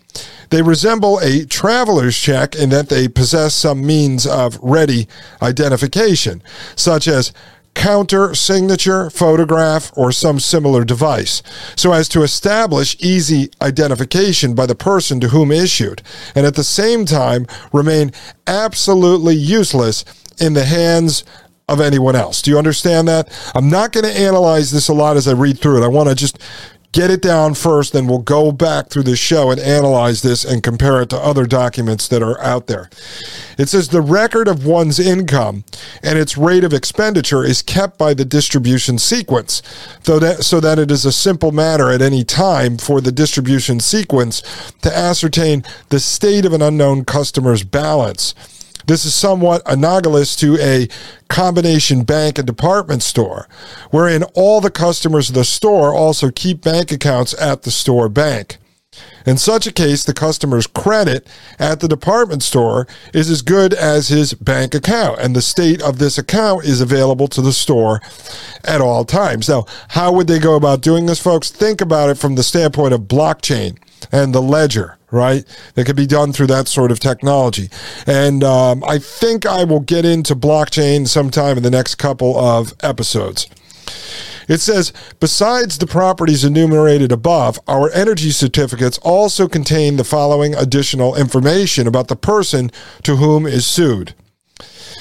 They 0.50 0.64
resemble 0.64 1.20
a 1.20 1.46
traveler's 1.46 2.18
check 2.18 2.56
in 2.56 2.70
that 2.72 2.90
they 2.90 3.08
possess 3.08 3.54
some 3.54 3.86
means 3.86 4.26
of 4.26 4.58
ready 4.64 5.08
identification, 5.44 6.42
such 6.76 7.08
as 7.08 7.34
counter 7.76 8.34
signature, 8.34 9.12
photograph, 9.12 9.92
or 9.96 10.12
some 10.12 10.40
similar 10.40 10.84
device, 10.84 11.44
so 11.76 11.94
as 11.94 12.10
to 12.10 12.24
establish 12.24 12.98
easy 13.00 13.52
identification 13.62 14.56
by 14.56 14.66
the 14.66 14.74
person 14.74 15.20
to 15.20 15.28
whom 15.28 15.52
issued, 15.52 16.02
and 16.34 16.48
at 16.48 16.56
the 16.56 16.64
same 16.64 17.06
time 17.06 17.46
remain 17.72 18.12
absolutely 18.48 19.36
useless 19.36 20.04
in 20.40 20.54
the 20.54 20.66
hands 20.66 21.24
of 21.70 21.82
anyone 21.82 22.16
else. 22.16 22.42
Do 22.42 22.52
you 22.52 22.58
understand 22.58 23.08
that? 23.08 23.30
I'm 23.56 23.70
not 23.70 23.92
going 23.92 24.06
to 24.06 24.20
analyze 24.20 24.72
this 24.72 24.88
a 24.88 24.94
lot 24.94 25.18
as 25.18 25.28
I 25.28 25.34
read 25.34 25.60
through 25.60 25.82
it. 25.82 25.86
I 25.86 25.90
want 25.90 26.10
to 26.10 26.16
just 26.16 26.40
get 26.92 27.12
it 27.12 27.22
down 27.22 27.54
first, 27.54 27.94
then 27.94 28.08
we'll 28.08 28.18
go 28.18 28.52
back 28.52 28.90
through 28.90 29.04
the 29.04 29.16
show 29.16 29.52
and 29.52 29.60
analyze 29.60 30.22
this 30.22 30.44
and 30.44 30.64
compare 30.64 31.02
it 31.02 31.10
to 31.10 31.18
other 31.18 31.46
documents 31.46 32.08
that 32.08 32.24
are 32.24 32.42
out 32.42 32.66
there. 32.68 32.90
It 33.58 33.70
says 33.70 33.90
the 33.90 34.02
record 34.02 34.48
of 34.48 34.66
one's 34.66 35.00
income 35.00 35.64
and 36.02 36.18
its 36.18 36.38
rate 36.38 36.64
of 36.64 36.74
expenditure 36.74 37.44
is 37.44 37.62
kept 37.62 37.98
by 37.98 38.14
the 38.16 38.26
distribution 38.26 38.98
sequence, 38.98 39.62
though 40.06 40.20
that, 40.20 40.44
so 40.44 40.60
that 40.60 40.80
it 40.80 40.90
is 40.90 41.06
a 41.06 41.12
simple 41.12 41.52
matter 41.52 41.92
at 41.92 42.02
any 42.02 42.24
time 42.24 42.78
for 42.78 43.02
the 43.02 43.12
distribution 43.12 43.80
sequence 43.80 44.42
to 44.82 44.96
ascertain 44.96 45.64
the 45.90 46.00
state 46.00 46.46
of 46.46 46.54
an 46.54 46.62
unknown 46.62 47.06
customer's 47.06 47.64
balance. 47.64 48.34
This 48.86 49.06
is 49.06 49.14
somewhat 49.14 49.62
analogous 49.66 50.36
to 50.38 50.58
a 50.60 50.88
combination 51.28 52.04
bank 52.04 52.38
and 52.38 52.48
department 52.48 53.04
store, 53.04 53.48
wherein 53.92 54.24
all 54.34 54.62
the 54.62 54.72
customers 54.72 55.30
of 55.30 55.36
the 55.36 55.44
store 55.44 55.94
also 55.94 56.32
keep 56.32 56.64
bank 56.64 56.92
accounts 56.92 57.40
at 57.40 57.64
the 57.64 57.72
store 57.72 58.10
bank. 58.10 58.58
In 59.26 59.38
such 59.38 59.68
a 59.68 59.72
case, 59.72 60.04
the 60.04 60.14
customer's 60.14 60.66
credit 60.66 61.28
at 61.60 61.80
the 61.80 61.88
department 61.88 62.42
store 62.42 62.88
is 63.14 63.30
as 63.30 63.42
good 63.42 63.74
as 63.74 64.08
his 64.08 64.34
bank 64.34 64.74
account, 64.74 65.20
and 65.20 65.36
the 65.36 65.42
state 65.42 65.82
of 65.82 66.00
this 66.00 66.18
account 66.18 66.66
is 66.66 66.82
available 66.82 67.28
to 67.30 67.42
the 67.42 67.54
store 67.54 68.02
at 68.64 68.82
all 68.82 69.06
times. 69.06 69.48
Now, 69.48 69.66
how 69.90 70.12
would 70.14 70.28
they 70.28 70.40
go 70.40 70.56
about 70.56 70.82
doing 70.82 71.06
this, 71.06 71.20
folks? 71.20 71.52
Think 71.52 71.82
about 71.82 72.10
it 72.10 72.18
from 72.18 72.36
the 72.36 72.44
standpoint 72.44 72.94
of 72.94 73.02
blockchain 73.02 73.78
and 74.12 74.34
the 74.34 74.42
ledger 74.42 74.99
right? 75.12 75.46
That 75.76 75.86
could 75.86 75.96
be 75.96 76.08
done 76.08 76.34
through 76.34 76.48
that 76.48 76.68
sort 76.68 76.92
of 76.92 77.00
technology. 77.00 77.70
And 78.06 78.44
um, 78.44 78.84
I 78.84 79.00
think 79.00 79.46
I 79.46 79.64
will 79.64 79.80
get 79.80 80.06
into 80.06 80.36
blockchain 80.36 81.08
sometime 81.08 81.58
in 81.58 81.64
the 81.64 81.72
next 81.72 81.96
couple 81.96 82.38
of 82.38 82.74
episodes. 82.82 83.48
It 84.48 84.62
says, 84.62 84.92
besides 85.20 85.78
the 85.78 85.86
properties 85.86 86.44
enumerated 86.44 87.12
above, 87.12 87.60
our 87.68 87.92
energy 87.92 88.32
certificates 88.32 88.98
also 89.00 89.48
contain 89.48 89.98
the 89.98 90.04
following 90.04 90.56
additional 90.56 91.16
information 91.16 91.88
about 91.88 92.08
the 92.08 92.16
person 92.16 92.72
to 93.04 93.18
whom 93.18 93.46
is 93.46 93.68
sued. 93.68 94.16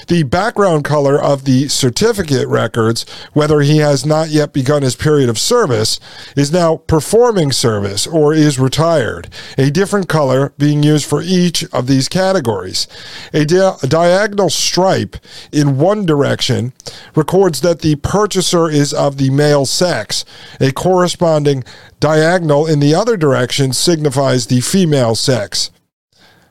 The 0.08 0.22
background 0.22 0.84
color 0.84 1.22
of 1.22 1.44
the 1.44 1.68
certificate 1.68 2.48
records, 2.48 3.04
whether 3.34 3.60
he 3.60 3.76
has 3.78 4.06
not 4.06 4.30
yet 4.30 4.54
begun 4.54 4.80
his 4.80 4.96
period 4.96 5.28
of 5.28 5.38
service, 5.38 6.00
is 6.34 6.50
now 6.50 6.78
performing 6.78 7.52
service 7.52 8.06
or 8.06 8.32
is 8.32 8.58
retired, 8.58 9.28
a 9.58 9.70
different 9.70 10.08
color 10.08 10.54
being 10.56 10.82
used 10.82 11.04
for 11.04 11.20
each 11.20 11.62
of 11.74 11.88
these 11.88 12.08
categories. 12.08 12.88
A, 13.34 13.44
di- 13.44 13.76
a 13.82 13.86
diagonal 13.86 14.48
stripe 14.48 15.18
in 15.52 15.76
one 15.76 16.06
direction 16.06 16.72
records 17.14 17.60
that 17.60 17.82
the 17.82 17.96
purchaser 17.96 18.70
is 18.70 18.94
of 18.94 19.18
the 19.18 19.28
male 19.28 19.66
sex. 19.66 20.24
A 20.58 20.72
corresponding 20.72 21.64
diagonal 22.00 22.66
in 22.66 22.80
the 22.80 22.94
other 22.94 23.18
direction 23.18 23.74
signifies 23.74 24.46
the 24.46 24.62
female 24.62 25.14
sex. 25.14 25.70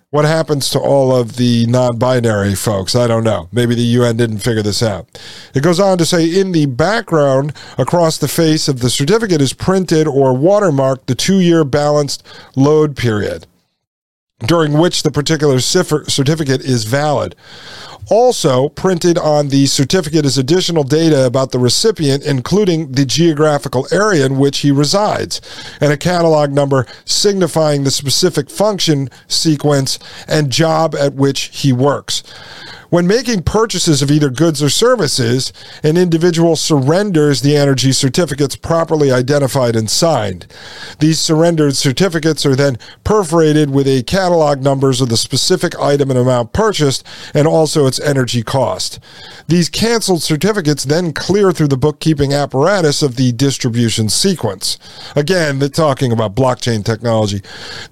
What 0.10 0.24
happens 0.24 0.70
to 0.70 0.80
all 0.80 1.14
of 1.14 1.36
the 1.36 1.66
non 1.66 1.98
binary 1.98 2.56
folks? 2.56 2.96
I 2.96 3.08
don't 3.08 3.26
know. 3.26 3.50
Maybe 3.52 3.76
the 3.76 3.82
UN 3.82 4.16
didn't 4.16 4.38
figure 4.38 4.64
this 4.64 4.82
out. 4.82 5.06
It 5.54 5.64
goes 5.64 5.82
on 5.82 5.98
to 5.98 6.06
say 6.06 6.24
in 6.40 6.54
the 6.54 6.66
background, 6.66 7.52
across 7.78 8.18
the 8.18 8.30
face 8.30 8.70
of 8.70 8.80
the 8.80 8.90
certificate, 8.90 9.42
is 9.42 9.52
printed 9.52 10.08
or 10.08 10.34
watermarked 10.34 11.08
the 11.08 11.16
two 11.16 11.42
year 11.42 11.66
balanced 11.66 12.26
load 12.56 12.96
period 12.96 13.48
during 14.46 14.74
which 14.74 15.02
the 15.02 15.12
particular 15.12 15.60
certificate 15.60 16.62
is 16.62 16.86
valid. 16.86 17.36
Also, 18.10 18.70
printed 18.70 19.18
on 19.18 19.50
the 19.50 19.66
certificate 19.66 20.26
is 20.26 20.38
additional 20.38 20.84
data 20.84 21.26
about 21.26 21.52
the 21.52 21.60
recipient, 21.60 22.24
including 22.24 22.92
the 22.92 23.06
geographical 23.06 23.88
area 23.92 24.26
in 24.26 24.38
which 24.38 24.60
he 24.60 24.72
resides, 24.72 25.42
and 25.82 25.92
a 25.92 25.98
catalog 25.98 26.52
number 26.52 26.86
signifying 27.04 27.84
the 27.84 27.92
specific 27.92 28.50
function 28.50 29.10
sequence 29.28 30.00
and 30.28 30.52
job 30.52 30.96
at 30.96 31.16
which 31.16 31.46
he 31.46 31.74
works. 31.74 32.24
When 32.90 33.06
making 33.06 33.44
purchases 33.44 34.02
of 34.02 34.10
either 34.10 34.30
goods 34.30 34.64
or 34.64 34.70
services, 34.70 35.52
an 35.84 35.98
individual 35.98 36.56
surrenders 36.56 37.42
the 37.42 37.56
energy 37.58 37.92
certificates 37.92 38.56
properly 38.56 39.12
identified 39.12 39.76
and 39.76 39.90
signed. 39.90 40.48
These 41.00 41.20
surrendered 41.20 41.76
certificates 41.76 42.46
are 42.46 42.56
then 42.56 42.78
perforated 43.04 43.72
with 43.72 43.88
a 43.88 44.04
catalog 44.04 44.62
numbers 44.62 45.02
of 45.02 45.10
the 45.10 45.18
specific 45.18 45.78
item 45.78 46.10
and 46.10 46.18
amount 46.18 46.54
purchased 46.54 47.06
and 47.34 47.46
also 47.46 47.88
its 47.88 48.00
energy 48.00 48.42
cost. 48.42 49.00
These 49.48 49.70
canceled 49.70 50.24
certificates 50.24 50.86
then 50.86 51.12
clear 51.12 51.52
through 51.52 51.68
the 51.68 51.78
bookkeeping 51.78 52.34
apparatus 52.34 53.02
of 53.02 53.18
the 53.18 53.34
distribution 53.34 54.08
sequence. 54.08 54.80
Again, 55.14 55.60
they're 55.60 55.68
talking 55.68 56.14
about 56.14 56.36
blockchain 56.36 56.86
technology. 56.86 57.42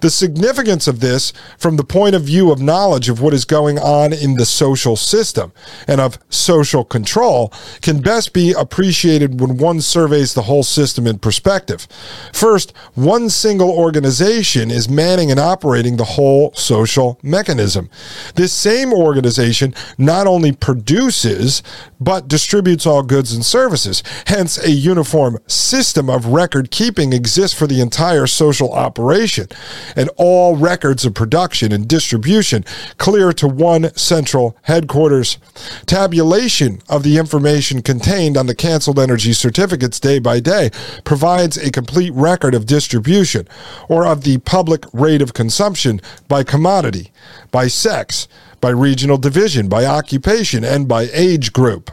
The 0.00 0.10
significance 0.10 0.88
of 0.88 1.00
this 1.00 1.34
from 1.58 1.76
the 1.76 1.84
point 1.84 2.14
of 2.14 2.22
view 2.22 2.50
of 2.50 2.62
knowledge 2.62 3.10
of 3.10 3.20
what 3.20 3.34
is 3.34 3.44
going 3.44 3.78
on 3.78 4.14
in 4.14 4.34
the 4.34 4.46
social 4.46 4.85
social 4.86 4.96
system 4.96 5.52
and 5.88 6.00
of 6.00 6.18
social 6.28 6.84
control 6.84 7.52
can 7.82 8.00
best 8.00 8.32
be 8.32 8.52
appreciated 8.52 9.40
when 9.40 9.56
one 9.56 9.80
surveys 9.80 10.34
the 10.34 10.42
whole 10.42 10.62
system 10.62 11.08
in 11.08 11.18
perspective. 11.18 11.88
First, 12.32 12.72
one 12.94 13.28
single 13.28 13.70
organization 13.70 14.70
is 14.70 14.88
manning 14.88 15.30
and 15.32 15.40
operating 15.40 15.96
the 15.96 16.04
whole 16.04 16.52
social 16.54 17.18
mechanism. 17.22 17.90
This 18.36 18.52
same 18.52 18.92
organization 18.92 19.74
not 19.98 20.28
only 20.28 20.52
produces, 20.52 21.64
but 22.00 22.28
distributes 22.28 22.86
all 22.86 23.02
goods 23.02 23.32
and 23.32 23.44
services. 23.44 24.02
Hence, 24.26 24.58
a 24.58 24.70
uniform 24.70 25.38
system 25.46 26.10
of 26.10 26.26
record 26.26 26.70
keeping 26.70 27.12
exists 27.12 27.56
for 27.56 27.66
the 27.66 27.80
entire 27.80 28.26
social 28.26 28.72
operation, 28.72 29.48
and 29.94 30.10
all 30.16 30.56
records 30.56 31.04
of 31.04 31.14
production 31.14 31.72
and 31.72 31.88
distribution 31.88 32.64
clear 32.98 33.32
to 33.32 33.48
one 33.48 33.94
central 33.96 34.56
headquarters. 34.62 35.38
Tabulation 35.86 36.80
of 36.88 37.02
the 37.02 37.18
information 37.18 37.82
contained 37.82 38.36
on 38.36 38.46
the 38.46 38.54
canceled 38.54 38.98
energy 38.98 39.32
certificates 39.32 40.00
day 40.00 40.18
by 40.18 40.40
day 40.40 40.70
provides 41.04 41.56
a 41.56 41.70
complete 41.70 42.12
record 42.12 42.54
of 42.54 42.66
distribution 42.66 43.46
or 43.88 44.06
of 44.06 44.24
the 44.24 44.38
public 44.38 44.84
rate 44.92 45.22
of 45.22 45.34
consumption 45.34 46.00
by 46.28 46.42
commodity, 46.42 47.10
by 47.50 47.66
sex, 47.66 48.28
by 48.60 48.70
regional 48.70 49.18
division, 49.18 49.68
by 49.68 49.84
occupation, 49.84 50.64
and 50.64 50.88
by 50.88 51.08
age 51.12 51.52
group. 51.52 51.90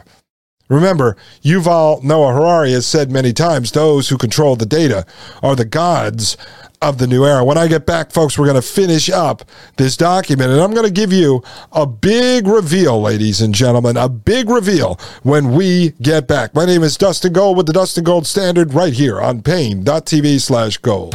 Remember, 0.68 1.16
Yuval 1.42 2.02
Noah 2.02 2.32
Harari 2.32 2.72
has 2.72 2.86
said 2.86 3.10
many 3.10 3.32
times 3.32 3.72
those 3.72 4.08
who 4.08 4.16
control 4.16 4.56
the 4.56 4.64
data 4.64 5.04
are 5.42 5.54
the 5.54 5.66
gods 5.66 6.38
of 6.80 6.98
the 6.98 7.06
new 7.06 7.24
era. 7.24 7.44
When 7.44 7.58
I 7.58 7.66
get 7.66 7.86
back, 7.86 8.12
folks, 8.12 8.38
we're 8.38 8.46
going 8.46 8.60
to 8.60 8.66
finish 8.66 9.10
up 9.10 9.44
this 9.76 9.96
document, 9.96 10.50
and 10.50 10.60
I'm 10.60 10.72
going 10.72 10.86
to 10.86 10.92
give 10.92 11.12
you 11.12 11.42
a 11.72 11.86
big 11.86 12.46
reveal, 12.46 13.00
ladies 13.00 13.40
and 13.40 13.54
gentlemen, 13.54 13.96
a 13.96 14.08
big 14.08 14.48
reveal 14.48 14.98
when 15.22 15.52
we 15.52 15.90
get 16.02 16.26
back. 16.26 16.54
My 16.54 16.64
name 16.64 16.82
is 16.82 16.96
Dustin 16.96 17.32
Gold 17.32 17.56
with 17.56 17.66
the 17.66 17.72
Dustin 17.72 18.04
Gold 18.04 18.26
Standard 18.26 18.74
right 18.74 18.92
here 18.92 19.20
on 19.20 19.42
Paine.tv 19.42 20.40
slash 20.40 20.78
gold. 20.78 21.14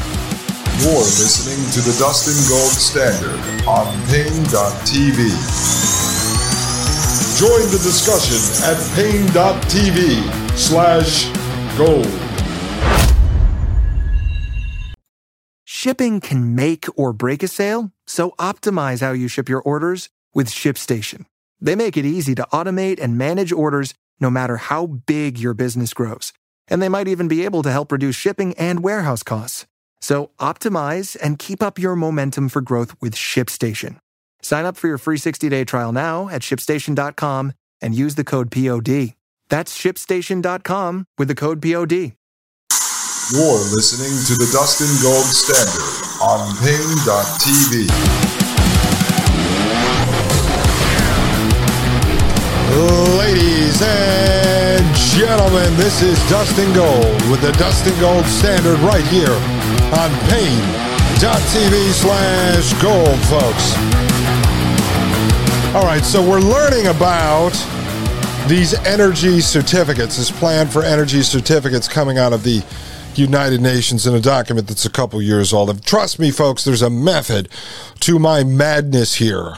You're 0.81 0.95
listening 0.95 1.69
to 1.71 1.81
the 1.81 1.97
Dustin 1.99 2.39
Gold 2.47 2.71
Standard 2.71 3.37
on 3.67 3.85
Paine.tv. 4.07 5.17
Join 7.37 7.69
the 7.69 7.79
discussion 7.83 8.39
at 8.63 8.77
Paine.tv 8.95 10.57
slash 10.57 11.27
gold. 11.77 12.07
Shipping 15.65 16.21
can 16.21 16.55
make 16.55 16.85
or 16.95 17.11
break 17.11 17.43
a 17.43 17.49
sale, 17.49 17.91
so 18.07 18.31
optimize 18.39 19.01
how 19.01 19.11
you 19.11 19.27
ship 19.27 19.49
your 19.49 19.61
orders 19.61 20.07
with 20.33 20.47
ShipStation. 20.47 21.25
They 21.59 21.75
make 21.75 21.97
it 21.97 22.05
easy 22.05 22.35
to 22.35 22.47
automate 22.53 23.01
and 23.01 23.17
manage 23.17 23.51
orders 23.51 23.93
no 24.21 24.29
matter 24.29 24.55
how 24.55 24.85
big 24.85 25.37
your 25.37 25.53
business 25.53 25.93
grows. 25.93 26.31
And 26.69 26.81
they 26.81 26.87
might 26.87 27.09
even 27.09 27.27
be 27.27 27.43
able 27.43 27.63
to 27.63 27.71
help 27.71 27.91
reduce 27.91 28.15
shipping 28.15 28.53
and 28.53 28.81
warehouse 28.81 29.23
costs. 29.23 29.65
So 30.01 30.31
optimize 30.39 31.17
and 31.21 31.37
keep 31.37 31.61
up 31.61 31.77
your 31.77 31.95
momentum 31.95 32.49
for 32.49 32.61
growth 32.61 32.95
with 33.01 33.15
ShipStation. 33.15 33.97
Sign 34.41 34.65
up 34.65 34.77
for 34.77 34.87
your 34.87 34.97
free 34.97 35.17
60-day 35.17 35.65
trial 35.65 35.91
now 35.91 36.29
at 36.29 36.41
shipstation.com 36.41 37.53
and 37.81 37.95
use 37.95 38.15
the 38.15 38.23
code 38.23 38.51
POD. 38.51 39.15
That's 39.49 39.77
shipstation.com 39.77 41.05
with 41.17 41.27
the 41.27 41.35
code 41.35 41.61
POD. 41.61 42.13
You're 43.31 43.61
listening 43.75 44.09
to 44.25 44.33
the 44.41 44.49
Dustin 44.51 44.89
Gold 45.03 45.25
Standard 45.25 45.93
on 46.21 46.55
Paine.tv. 46.57 47.89
Ladies 53.17 53.81
and 53.83 54.95
gentlemen, 54.95 55.75
this 55.75 56.01
is 56.01 56.17
Dustin 56.29 56.73
Gold 56.73 57.21
with 57.29 57.41
the 57.41 57.51
Dustin 57.53 57.99
Gold 57.99 58.25
Standard 58.25 58.79
right 58.79 59.05
here 59.05 59.58
on 59.97 60.11
Paine.tv 60.29 61.91
slash 61.93 62.73
gold, 62.81 63.19
folks. 63.25 63.73
All 65.75 65.83
right, 65.83 66.03
so 66.03 66.21
we're 66.27 66.39
learning 66.39 66.87
about 66.87 67.51
these 68.47 68.73
energy 68.85 69.41
certificates, 69.41 70.17
this 70.17 70.31
plan 70.31 70.67
for 70.67 70.83
energy 70.83 71.21
certificates 71.21 71.87
coming 71.87 72.17
out 72.17 72.33
of 72.33 72.43
the 72.43 72.63
United 73.15 73.61
Nations 73.61 74.05
in 74.07 74.13
a 74.13 74.21
document 74.21 74.67
that's 74.67 74.85
a 74.85 74.89
couple 74.89 75.21
years 75.21 75.53
old. 75.53 75.69
And 75.69 75.83
trust 75.83 76.19
me, 76.19 76.31
folks, 76.31 76.63
there's 76.63 76.81
a 76.81 76.89
method 76.89 77.49
to 78.01 78.19
my 78.19 78.43
madness 78.43 79.15
here. 79.15 79.57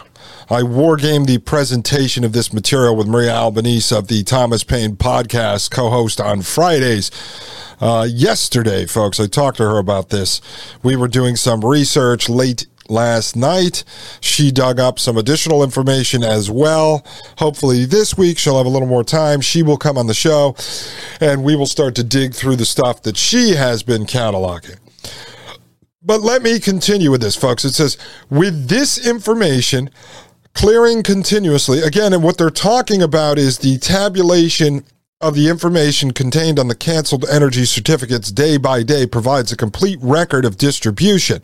I 0.52 0.64
wargamed 0.64 1.28
the 1.28 1.38
presentation 1.38 2.26
of 2.26 2.34
this 2.34 2.52
material 2.52 2.98
with 2.98 3.08
Maria 3.08 3.32
Albanese 3.32 3.96
of 3.96 4.10
the 4.10 4.22
Thomas 4.22 4.66
Paine 4.66 4.98
podcast, 4.98 5.72
co 5.72 5.90
host 5.90 6.20
on 6.20 6.42
Fridays. 6.42 7.10
Uh, 7.80 8.06
yesterday, 8.12 8.86
folks, 8.86 9.18
I 9.22 9.28
talked 9.28 9.58
to 9.58 9.64
her 9.64 9.78
about 9.78 10.10
this. 10.10 10.42
We 10.84 10.98
were 10.98 11.08
doing 11.08 11.38
some 11.38 11.64
research 11.64 12.28
late 12.28 12.68
last 12.90 13.38
night. 13.38 13.86
She 14.20 14.52
dug 14.52 14.78
up 14.78 15.00
some 15.00 15.16
additional 15.16 15.64
information 15.64 16.22
as 16.22 16.52
well. 16.52 17.06
Hopefully, 17.38 17.86
this 17.86 18.18
week 18.18 18.38
she'll 18.38 18.58
have 18.58 18.66
a 18.66 18.70
little 18.70 18.90
more 18.90 19.06
time. 19.06 19.40
She 19.40 19.64
will 19.64 19.78
come 19.78 19.98
on 19.98 20.08
the 20.08 20.14
show 20.14 20.58
and 21.22 21.46
we 21.46 21.56
will 21.56 21.66
start 21.66 21.96
to 21.96 22.04
dig 22.04 22.34
through 22.34 22.58
the 22.58 22.66
stuff 22.66 23.04
that 23.04 23.16
she 23.16 23.52
has 23.52 23.84
been 23.84 24.04
cataloging. 24.04 24.80
But 26.04 26.22
let 26.22 26.42
me 26.42 26.60
continue 26.60 27.10
with 27.10 27.22
this, 27.22 27.38
folks. 27.38 27.64
It 27.64 27.74
says, 27.74 27.98
with 28.30 28.68
this 28.68 29.08
information, 29.08 29.92
clearing 30.54 31.04
continuously, 31.04 31.82
again, 31.82 32.14
and 32.14 32.24
what 32.24 32.38
they're 32.38 32.50
talking 32.50 33.02
about 33.02 33.38
is 33.38 33.60
the 33.60 33.78
tabulation 33.78 34.84
of 35.22 35.36
the 35.36 35.48
information 35.48 36.12
contained 36.12 36.58
on 36.58 36.68
the 36.68 36.76
canceled 36.76 37.26
energy 37.30 37.64
certificates 37.64 38.32
day 38.32 38.58
by 38.58 38.82
day 38.82 39.06
provides 39.06 39.52
a 39.52 39.58
complete 39.58 40.00
record 40.02 40.46
of 40.46 40.58
distribution 40.58 41.42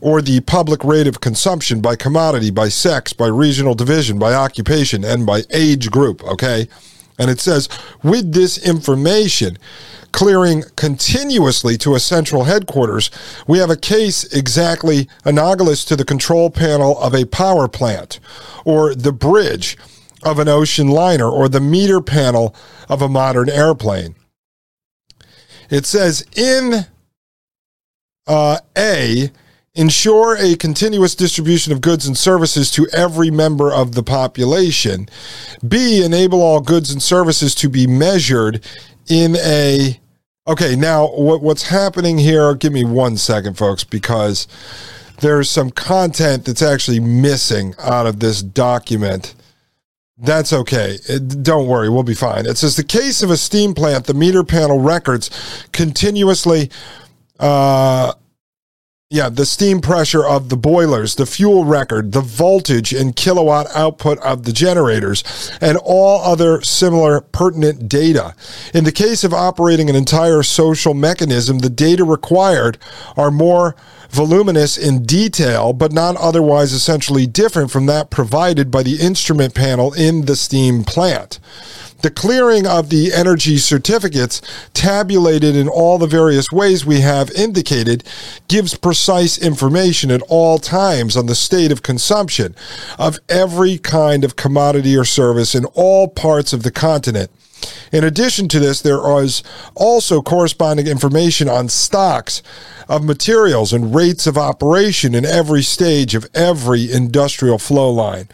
or 0.00 0.22
the 0.22 0.40
public 0.40 0.82
rate 0.82 1.06
of 1.06 1.20
consumption 1.20 1.82
by 1.82 1.94
commodity, 1.94 2.50
by 2.50 2.68
sex, 2.68 3.12
by 3.12 3.26
regional 3.26 3.74
division, 3.74 4.18
by 4.18 4.32
occupation, 4.32 5.04
and 5.04 5.26
by 5.26 5.42
age 5.50 5.90
group. 5.90 6.24
Okay. 6.24 6.66
And 7.20 7.30
it 7.30 7.38
says, 7.38 7.68
with 8.02 8.32
this 8.32 8.56
information 8.56 9.58
clearing 10.10 10.64
continuously 10.74 11.76
to 11.76 11.94
a 11.94 12.00
central 12.00 12.44
headquarters, 12.44 13.10
we 13.46 13.58
have 13.58 13.68
a 13.68 13.76
case 13.76 14.24
exactly 14.32 15.06
analogous 15.24 15.84
to 15.84 15.96
the 15.96 16.04
control 16.04 16.48
panel 16.50 16.98
of 16.98 17.14
a 17.14 17.26
power 17.26 17.68
plant 17.68 18.18
or 18.64 18.94
the 18.94 19.12
bridge 19.12 19.76
of 20.22 20.38
an 20.38 20.48
ocean 20.48 20.88
liner 20.88 21.28
or 21.28 21.46
the 21.46 21.60
meter 21.60 22.00
panel 22.00 22.54
of 22.88 23.02
a 23.02 23.08
modern 23.08 23.50
airplane. 23.50 24.14
It 25.68 25.84
says 25.84 26.26
in 26.34 26.86
uh, 28.26 28.58
A, 28.78 29.30
ensure 29.74 30.36
a 30.36 30.56
continuous 30.56 31.14
distribution 31.14 31.72
of 31.72 31.80
goods 31.80 32.06
and 32.06 32.18
services 32.18 32.70
to 32.72 32.88
every 32.92 33.30
member 33.30 33.72
of 33.72 33.94
the 33.94 34.02
population. 34.02 35.08
B, 35.66 36.04
enable 36.04 36.42
all 36.42 36.60
goods 36.60 36.90
and 36.90 37.02
services 37.02 37.54
to 37.56 37.68
be 37.68 37.86
measured 37.86 38.64
in 39.08 39.36
a. 39.36 40.00
Okay, 40.48 40.74
now 40.74 41.06
what, 41.08 41.42
what's 41.42 41.68
happening 41.68 42.18
here? 42.18 42.54
Give 42.54 42.72
me 42.72 42.82
one 42.84 43.16
second, 43.16 43.56
folks, 43.56 43.84
because 43.84 44.48
there's 45.20 45.48
some 45.50 45.70
content 45.70 46.44
that's 46.44 46.62
actually 46.62 46.98
missing 46.98 47.74
out 47.78 48.06
of 48.06 48.20
this 48.20 48.42
document. 48.42 49.34
That's 50.16 50.52
okay. 50.52 50.98
It, 51.08 51.42
don't 51.42 51.68
worry, 51.68 51.88
we'll 51.88 52.02
be 52.02 52.14
fine. 52.14 52.46
It 52.46 52.58
says 52.58 52.76
the 52.76 52.84
case 52.84 53.22
of 53.22 53.30
a 53.30 53.36
steam 53.36 53.74
plant, 53.74 54.06
the 54.06 54.14
meter 54.14 54.42
panel 54.42 54.80
records 54.80 55.30
continuously. 55.72 56.70
Uh, 57.38 58.12
yeah, 59.12 59.28
the 59.28 59.44
steam 59.44 59.80
pressure 59.80 60.24
of 60.24 60.50
the 60.50 60.56
boilers, 60.56 61.16
the 61.16 61.26
fuel 61.26 61.64
record, 61.64 62.12
the 62.12 62.20
voltage 62.20 62.92
and 62.92 63.16
kilowatt 63.16 63.66
output 63.74 64.20
of 64.20 64.44
the 64.44 64.52
generators, 64.52 65.50
and 65.60 65.76
all 65.78 66.22
other 66.22 66.62
similar 66.62 67.20
pertinent 67.20 67.88
data. 67.88 68.36
In 68.72 68.84
the 68.84 68.92
case 68.92 69.24
of 69.24 69.34
operating 69.34 69.90
an 69.90 69.96
entire 69.96 70.44
social 70.44 70.94
mechanism, 70.94 71.58
the 71.58 71.68
data 71.68 72.04
required 72.04 72.78
are 73.16 73.32
more 73.32 73.74
voluminous 74.10 74.78
in 74.78 75.04
detail, 75.04 75.72
but 75.72 75.90
not 75.90 76.14
otherwise 76.16 76.72
essentially 76.72 77.26
different 77.26 77.72
from 77.72 77.86
that 77.86 78.10
provided 78.10 78.70
by 78.70 78.84
the 78.84 79.00
instrument 79.00 79.56
panel 79.56 79.92
in 79.92 80.26
the 80.26 80.36
steam 80.36 80.84
plant. 80.84 81.40
The 82.02 82.10
clearing 82.10 82.66
of 82.66 82.88
the 82.88 83.12
energy 83.12 83.58
certificates, 83.58 84.40
tabulated 84.72 85.54
in 85.54 85.68
all 85.68 85.98
the 85.98 86.06
various 86.06 86.50
ways 86.50 86.86
we 86.86 87.00
have 87.00 87.30
indicated, 87.32 88.04
gives 88.48 88.74
precise 88.74 89.36
information 89.36 90.10
at 90.10 90.22
all 90.22 90.58
times 90.58 91.16
on 91.16 91.26
the 91.26 91.34
state 91.34 91.70
of 91.70 91.82
consumption 91.82 92.54
of 92.98 93.18
every 93.28 93.76
kind 93.76 94.24
of 94.24 94.36
commodity 94.36 94.96
or 94.96 95.04
service 95.04 95.54
in 95.54 95.66
all 95.74 96.08
parts 96.08 96.54
of 96.54 96.62
the 96.62 96.70
continent. 96.70 97.30
In 97.92 98.04
addition 98.04 98.48
to 98.48 98.60
this, 98.60 98.80
there 98.80 99.00
is 99.20 99.42
also 99.74 100.22
corresponding 100.22 100.86
information 100.86 101.48
on 101.48 101.68
stocks 101.68 102.42
of 102.88 103.04
materials 103.04 103.72
and 103.72 103.94
rates 103.94 104.26
of 104.26 104.38
operation 104.38 105.14
in 105.14 105.26
every 105.26 105.62
stage 105.62 106.14
of 106.14 106.26
every 106.34 106.90
industrial 106.90 107.58
flow 107.58 107.90
line. 107.90 108.28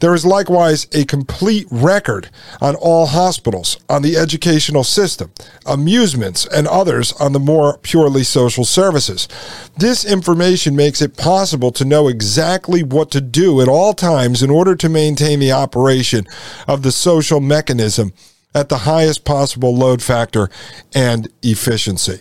There 0.00 0.14
is 0.14 0.24
likewise 0.24 0.86
a 0.92 1.04
complete 1.04 1.66
record 1.70 2.30
on 2.60 2.74
all 2.74 3.06
hospitals, 3.06 3.78
on 3.88 4.02
the 4.02 4.16
educational 4.16 4.82
system, 4.82 5.30
amusements, 5.66 6.46
and 6.46 6.66
others 6.66 7.12
on 7.12 7.32
the 7.32 7.38
more 7.38 7.78
purely 7.78 8.24
social 8.24 8.64
services. 8.64 9.28
This 9.76 10.04
information 10.04 10.74
makes 10.74 11.02
it 11.02 11.16
possible 11.16 11.70
to 11.72 11.84
know 11.84 12.08
exactly 12.08 12.82
what 12.82 13.10
to 13.10 13.20
do 13.20 13.60
at 13.60 13.68
all 13.68 13.92
times 13.92 14.42
in 14.42 14.50
order 14.50 14.74
to 14.76 14.88
maintain 14.88 15.38
the 15.38 15.52
operation 15.52 16.24
of 16.66 16.82
the 16.82 16.92
social 16.92 17.40
mechanism 17.40 18.12
at 18.54 18.68
the 18.68 18.78
highest 18.78 19.24
possible 19.24 19.76
load 19.76 20.02
factor 20.02 20.48
and 20.94 21.28
efficiency. 21.42 22.20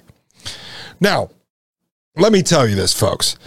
Now, 0.99 1.29
let 2.19 2.31
me 2.31 2.43
tell 2.43 2.67
you 2.67 2.75
this, 2.75 2.93
folks. 2.93 3.37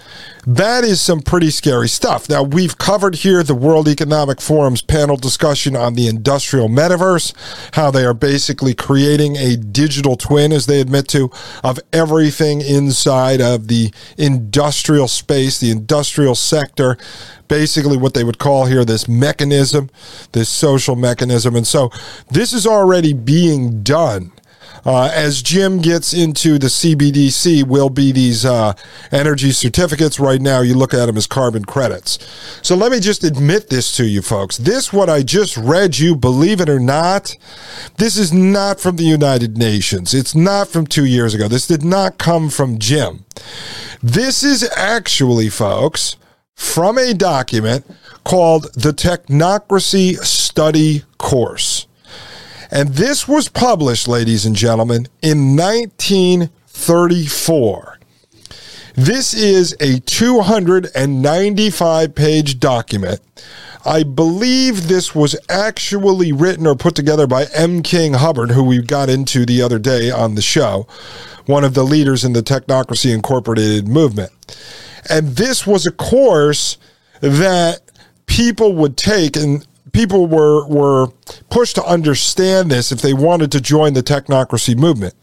That 0.47 0.83
is 0.83 1.01
some 1.01 1.21
pretty 1.21 1.51
scary 1.51 1.89
stuff. 1.89 2.29
Now, 2.29 2.43
we've 2.43 2.77
covered 2.77 3.17
here 3.17 3.45
the 3.45 3.55
World 3.55 3.87
Economic 3.87 4.41
Forum's 4.41 4.83
panel 4.83 5.17
discussion 5.17 5.77
on 5.77 5.95
the 5.95 6.09
industrial 6.09 6.69
metaverse, 6.69 7.33
how 7.75 7.93
they 7.93 8.05
are 8.05 8.15
basically 8.15 8.75
creating 8.75 9.37
a 9.37 9.57
digital 9.57 10.17
twin, 10.17 10.51
as 10.51 10.67
they 10.67 10.81
admit 10.81 11.07
to, 11.09 11.31
of 11.63 11.79
everything 11.93 12.61
inside 12.61 13.41
of 13.41 13.69
the 13.69 13.93
industrial 14.19 15.07
space, 15.07 15.61
the 15.61 15.71
industrial 15.71 16.35
sector, 16.35 16.97
basically 17.47 17.97
what 17.97 18.15
they 18.15 18.25
would 18.25 18.39
call 18.39 18.67
here 18.67 18.85
this 18.85 19.07
mechanism, 19.07 19.91
this 20.33 20.49
social 20.49 20.97
mechanism. 20.97 21.55
And 21.55 21.67
so 21.67 21.91
this 22.31 22.53
is 22.53 22.67
already 22.67 23.13
being 23.13 23.83
done 23.85 24.33
uh, 24.85 25.11
as 25.15 25.43
Jim 25.43 25.81
gets 25.81 26.13
into 26.13 26.59
the 26.59 26.67
CBDC, 26.67 27.65
will 27.67 27.91
be 27.91 28.13
these 28.13 28.45
uh, 28.45 28.75
energy 29.11 29.53
certificates. 29.53 30.19
Right 30.19 30.41
now, 30.41 30.61
you 30.61 30.75
look 30.75 30.95
at 30.95 31.07
them 31.07 31.17
as 31.17 31.27
carbon 31.27 31.65
credits. 31.65 32.19
So 32.63 32.75
let 32.75 32.93
me 32.93 33.01
just 33.01 33.25
admit 33.25 33.69
this 33.69 33.95
to 33.97 34.05
you, 34.05 34.23
folks. 34.23 34.57
This, 34.57 34.93
what 34.93 35.09
I 35.09 35.23
just 35.23 35.57
read 35.57 35.99
you, 35.99 36.17
believe 36.17 36.61
it 36.61 36.69
or 36.69 36.81
not, 36.81 37.37
this 37.99 38.17
is 38.17 38.33
not 38.33 38.81
from 38.81 38.97
the 38.97 39.05
United 39.05 39.57
Nations. 39.57 40.15
It's 40.15 40.35
not 40.35 40.69
from 40.69 40.87
two 40.87 41.05
years 41.05 41.35
ago. 41.35 41.49
This 41.49 41.67
did 41.67 41.85
not 41.85 42.19
come 42.19 42.51
from 42.51 42.79
Jim. 42.79 43.25
This 44.03 44.43
is 44.43 44.69
actually, 44.77 45.49
folks, 45.49 46.17
from 46.55 46.99
a 46.99 47.15
document 47.15 47.85
called 48.25 48.73
the 48.75 48.93
Technocracy 48.93 50.17
Study 50.25 51.03
Course. 51.19 51.87
And 52.73 52.89
this 52.95 53.29
was 53.29 53.49
published, 53.51 54.09
ladies 54.09 54.47
and 54.47 54.57
gentlemen, 54.57 55.07
in 55.21 55.55
1934. 55.57 57.99
This 58.95 59.35
is 59.35 59.77
a 59.79 60.01
295 60.01 62.15
page 62.15 62.59
document. 62.59 63.21
I 63.85 64.05
believe 64.05 64.89
this 64.89 65.15
was 65.15 65.37
actually 65.51 66.33
written 66.33 66.67
or 66.67 66.75
put 66.75 66.95
together 66.95 67.27
by 67.27 67.45
M. 67.55 67.83
King 67.83 68.15
Hubbert, 68.15 68.53
who 68.53 68.65
we 68.65 68.81
got 68.81 69.11
into 69.11 69.45
the 69.45 69.61
other 69.61 69.79
day 69.79 70.11
on 70.11 70.35
the 70.35 70.41
show, 70.41 70.87
one 71.45 71.65
of 71.65 71.75
the 71.75 71.83
leaders 71.83 72.25
in 72.25 72.33
the 72.33 72.43
Technocracy 72.43 73.15
Incorporated 73.15 73.87
movement. 73.87 74.33
And 75.11 75.37
this 75.37 75.67
was 75.67 75.85
a 75.85 75.93
course 75.93 76.79
that 77.21 77.83
people 78.25 78.73
would 78.77 78.97
take 78.97 79.37
and 79.37 79.67
people 79.93 80.27
were 80.27 80.67
were 80.67 81.09
pushed 81.51 81.77
to 81.77 81.85
understand 81.85 82.71
this 82.71 82.91
if 82.91 83.01
they 83.01 83.15
wanted 83.15 83.53
to 83.53 83.61
join 83.61 83.95
the 83.95 84.03
technocracy 84.03 84.77
movement. 84.77 85.15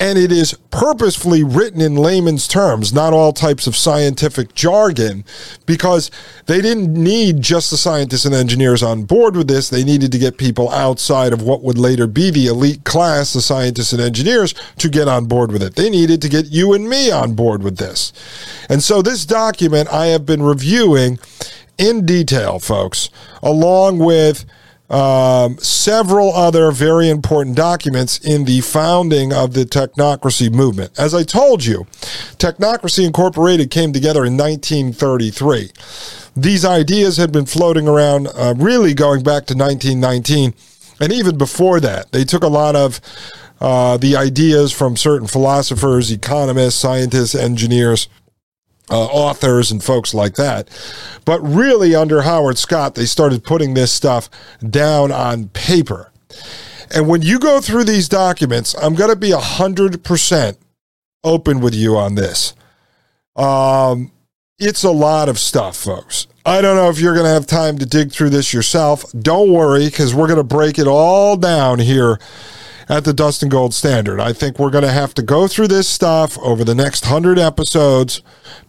And 0.00 0.18
it 0.18 0.32
is 0.32 0.54
purposefully 0.70 1.44
written 1.44 1.80
in 1.80 1.94
layman's 1.94 2.48
terms, 2.48 2.92
not 2.92 3.12
all 3.12 3.32
types 3.32 3.68
of 3.68 3.76
scientific 3.76 4.52
jargon, 4.54 5.24
because 5.66 6.10
they 6.46 6.60
didn't 6.60 6.92
need 6.92 7.40
just 7.40 7.70
the 7.70 7.76
scientists 7.76 8.24
and 8.24 8.34
engineers 8.34 8.82
on 8.82 9.04
board 9.04 9.36
with 9.36 9.46
this. 9.46 9.70
They 9.70 9.84
needed 9.84 10.10
to 10.10 10.18
get 10.18 10.36
people 10.36 10.68
outside 10.70 11.32
of 11.32 11.42
what 11.42 11.62
would 11.62 11.78
later 11.78 12.08
be 12.08 12.30
the 12.30 12.48
elite 12.48 12.84
class, 12.84 13.32
the 13.32 13.40
scientists 13.40 13.92
and 13.92 14.02
engineers, 14.02 14.52
to 14.78 14.88
get 14.88 15.06
on 15.06 15.26
board 15.26 15.52
with 15.52 15.62
it. 15.62 15.76
They 15.76 15.90
needed 15.90 16.20
to 16.22 16.28
get 16.28 16.46
you 16.46 16.72
and 16.74 16.88
me 16.88 17.12
on 17.12 17.34
board 17.34 17.62
with 17.62 17.76
this. 17.76 18.12
And 18.68 18.82
so 18.82 19.00
this 19.00 19.24
document 19.24 19.92
I 19.92 20.06
have 20.06 20.26
been 20.26 20.42
reviewing 20.42 21.20
in 21.78 22.06
detail, 22.06 22.58
folks, 22.58 23.10
along 23.42 23.98
with 23.98 24.44
um, 24.90 25.58
several 25.58 26.32
other 26.32 26.70
very 26.70 27.08
important 27.08 27.56
documents 27.56 28.18
in 28.18 28.44
the 28.44 28.60
founding 28.60 29.32
of 29.32 29.54
the 29.54 29.64
technocracy 29.64 30.52
movement. 30.52 30.92
As 30.98 31.14
I 31.14 31.22
told 31.22 31.64
you, 31.64 31.86
Technocracy 32.36 33.06
Incorporated 33.06 33.70
came 33.70 33.92
together 33.92 34.24
in 34.24 34.36
1933. 34.36 35.70
These 36.36 36.64
ideas 36.64 37.16
had 37.16 37.32
been 37.32 37.46
floating 37.46 37.88
around 37.88 38.28
uh, 38.28 38.54
really 38.56 38.92
going 38.92 39.22
back 39.22 39.46
to 39.46 39.54
1919, 39.54 40.54
and 41.00 41.12
even 41.12 41.38
before 41.38 41.80
that. 41.80 42.12
They 42.12 42.24
took 42.24 42.42
a 42.42 42.48
lot 42.48 42.76
of 42.76 43.00
uh, 43.60 43.96
the 43.96 44.16
ideas 44.16 44.72
from 44.72 44.96
certain 44.96 45.26
philosophers, 45.26 46.10
economists, 46.10 46.74
scientists, 46.74 47.34
engineers 47.34 48.08
uh, 48.90 49.04
authors 49.06 49.70
and 49.70 49.82
folks 49.82 50.14
like 50.14 50.34
that. 50.34 50.68
But 51.24 51.40
really, 51.40 51.94
under 51.94 52.22
Howard 52.22 52.58
Scott, 52.58 52.94
they 52.94 53.06
started 53.06 53.44
putting 53.44 53.74
this 53.74 53.92
stuff 53.92 54.28
down 54.68 55.10
on 55.10 55.48
paper. 55.48 56.12
And 56.94 57.08
when 57.08 57.22
you 57.22 57.38
go 57.38 57.60
through 57.60 57.84
these 57.84 58.08
documents, 58.08 58.74
I'm 58.80 58.94
going 58.94 59.10
to 59.10 59.16
be 59.16 59.30
100% 59.30 60.56
open 61.24 61.60
with 61.60 61.74
you 61.74 61.96
on 61.96 62.14
this. 62.14 62.54
Um, 63.36 64.12
it's 64.58 64.84
a 64.84 64.90
lot 64.90 65.28
of 65.28 65.38
stuff, 65.38 65.76
folks. 65.76 66.26
I 66.46 66.60
don't 66.60 66.76
know 66.76 66.90
if 66.90 67.00
you're 67.00 67.14
going 67.14 67.26
to 67.26 67.32
have 67.32 67.46
time 67.46 67.78
to 67.78 67.86
dig 67.86 68.12
through 68.12 68.30
this 68.30 68.52
yourself. 68.52 69.04
Don't 69.12 69.50
worry, 69.50 69.86
because 69.86 70.14
we're 70.14 70.26
going 70.26 70.36
to 70.36 70.44
break 70.44 70.78
it 70.78 70.86
all 70.86 71.36
down 71.36 71.78
here 71.78 72.18
at 72.88 73.04
the 73.04 73.12
Dustin 73.12 73.48
Gold 73.48 73.74
Standard. 73.74 74.20
I 74.20 74.32
think 74.32 74.58
we're 74.58 74.70
going 74.70 74.84
to 74.84 74.92
have 74.92 75.14
to 75.14 75.22
go 75.22 75.48
through 75.48 75.68
this 75.68 75.88
stuff 75.88 76.38
over 76.38 76.64
the 76.64 76.74
next 76.74 77.04
100 77.04 77.38
episodes 77.38 78.22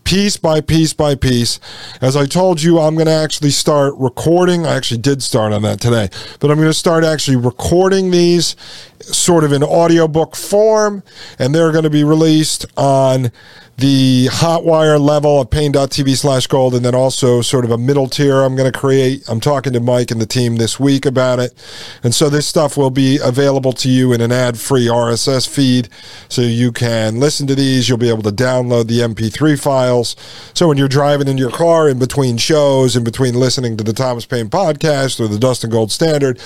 piece 0.03 0.37
by 0.37 0.61
piece 0.61 0.93
by 0.93 1.15
piece. 1.15 1.59
As 2.01 2.15
I 2.15 2.25
told 2.25 2.61
you, 2.61 2.79
I'm 2.79 2.95
going 2.95 3.07
to 3.07 3.13
actually 3.13 3.49
start 3.49 3.93
recording. 3.97 4.65
I 4.65 4.75
actually 4.75 5.01
did 5.01 5.23
start 5.23 5.51
on 5.51 5.63
that 5.63 5.81
today, 5.81 6.09
but 6.39 6.51
I'm 6.51 6.57
going 6.57 6.69
to 6.69 6.73
start 6.73 7.03
actually 7.03 7.37
recording 7.37 8.11
these 8.11 8.55
sort 9.01 9.43
of 9.43 9.51
in 9.51 9.63
audiobook 9.63 10.35
form, 10.35 11.03
and 11.39 11.53
they're 11.53 11.71
going 11.71 11.83
to 11.83 11.89
be 11.89 12.03
released 12.03 12.65
on 12.77 13.31
the 13.77 14.27
hotwire 14.31 14.99
level 14.99 15.41
of 15.41 15.49
paine.tv 15.49 16.15
slash 16.15 16.47
gold 16.47 16.73
and 16.73 16.85
then 16.85 16.95
also 16.95 17.41
sort 17.41 17.65
of 17.65 17.71
a 17.71 17.77
middle 17.77 18.07
tier 18.07 18.41
i'm 18.41 18.55
going 18.55 18.71
to 18.71 18.77
create. 18.77 19.23
I'm 19.27 19.41
talking 19.41 19.73
to 19.73 19.81
mike 19.81 20.11
and 20.11 20.21
the 20.21 20.25
team 20.25 20.55
this 20.55 20.79
week 20.79 21.05
about 21.05 21.39
it. 21.39 21.53
And 22.01 22.15
so 22.15 22.29
this 22.29 22.47
stuff 22.47 22.77
will 22.77 22.89
be 22.89 23.19
available 23.21 23.73
to 23.73 23.89
you 23.89 24.13
in 24.13 24.21
an 24.21 24.31
ad-free 24.31 24.87
rss 24.87 25.47
feed 25.47 25.89
so 26.29 26.41
you 26.41 26.71
can 26.71 27.19
listen 27.19 27.47
to 27.47 27.55
these. 27.55 27.89
You'll 27.89 27.97
be 27.97 28.09
able 28.09 28.23
to 28.23 28.31
download 28.31 28.87
the 28.87 28.99
mp3 28.99 29.61
files. 29.61 30.15
So 30.53 30.69
when 30.69 30.77
you're 30.77 30.87
driving 30.87 31.27
in 31.27 31.37
your 31.37 31.51
car 31.51 31.89
in 31.89 31.99
between 31.99 32.37
shows 32.37 32.95
in 32.95 33.03
between 33.03 33.33
listening 33.33 33.75
to 33.77 33.83
the 33.83 33.93
thomas 33.93 34.25
paine 34.25 34.49
podcast 34.49 35.19
or 35.19 35.27
the 35.27 35.39
dustin 35.39 35.69
gold 35.69 35.91
standard 35.91 36.39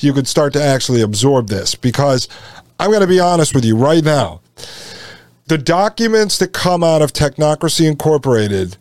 you 0.00 0.12
could 0.12 0.28
start 0.28 0.52
to 0.52 0.62
actually 0.62 1.00
absorb 1.00 1.48
this. 1.48 1.74
Because 1.74 2.28
i'm 2.78 2.90
going 2.90 3.00
to 3.00 3.06
be 3.06 3.20
honest 3.20 3.54
with 3.54 3.64
you 3.64 3.74
right 3.74 4.04
now 4.04 4.42
the 5.46 5.58
documents 5.58 6.38
that 6.38 6.52
come 6.52 6.82
out 6.82 7.02
of 7.02 7.12
Technocracy 7.12 7.86
Incorporated 7.86 8.76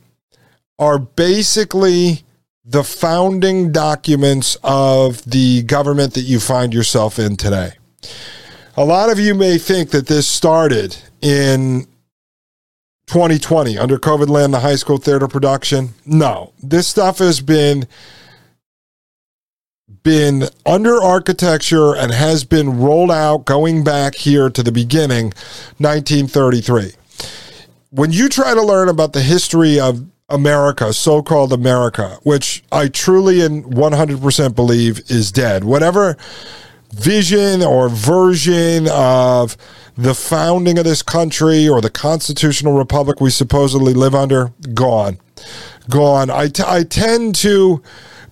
are 0.79 0.97
basically 0.97 2.23
the 2.65 2.83
founding 2.83 3.71
documents 3.71 4.57
of 4.63 5.23
the 5.25 5.63
government 5.63 6.13
that 6.13 6.21
you 6.21 6.39
find 6.39 6.73
yourself 6.73 7.19
in 7.19 7.35
today. 7.35 7.71
A 8.77 8.85
lot 8.85 9.11
of 9.11 9.19
you 9.19 9.35
may 9.35 9.57
think 9.57 9.91
that 9.91 10.07
this 10.07 10.27
started 10.27 10.97
in 11.21 11.85
2020 13.07 13.77
under 13.77 13.99
COVID 13.99 14.29
land, 14.29 14.53
the 14.53 14.61
high 14.61 14.75
school 14.75 14.97
theater 14.97 15.27
production. 15.27 15.89
No, 16.05 16.53
this 16.63 16.87
stuff 16.87 17.19
has 17.19 17.41
been 17.41 17.87
been 20.03 20.43
under 20.65 21.01
architecture 21.01 21.95
and 21.95 22.11
has 22.11 22.43
been 22.43 22.79
rolled 22.79 23.11
out 23.11 23.45
going 23.45 23.83
back 23.83 24.15
here 24.15 24.49
to 24.49 24.63
the 24.63 24.71
beginning, 24.71 25.25
1933. 25.77 26.91
When 27.89 28.11
you 28.11 28.29
try 28.29 28.53
to 28.53 28.61
learn 28.61 28.89
about 28.89 29.13
the 29.13 29.21
history 29.21 29.79
of 29.79 30.05
America, 30.29 30.93
so 30.93 31.21
called 31.21 31.53
America, 31.53 32.17
which 32.23 32.63
I 32.71 32.87
truly 32.87 33.41
and 33.41 33.63
100% 33.65 34.55
believe 34.55 35.01
is 35.09 35.31
dead, 35.31 35.63
whatever 35.63 36.17
vision 36.91 37.61
or 37.61 37.89
version 37.89 38.87
of 38.91 39.57
the 39.95 40.15
founding 40.15 40.77
of 40.77 40.85
this 40.85 41.03
country 41.03 41.67
or 41.67 41.81
the 41.81 41.89
constitutional 41.89 42.73
republic 42.73 43.19
we 43.19 43.29
supposedly 43.29 43.93
live 43.93 44.15
under, 44.15 44.53
gone. 44.73 45.19
Gone. 45.89 46.29
I, 46.29 46.47
t- 46.47 46.63
I 46.65 46.83
tend 46.83 47.35
to 47.35 47.83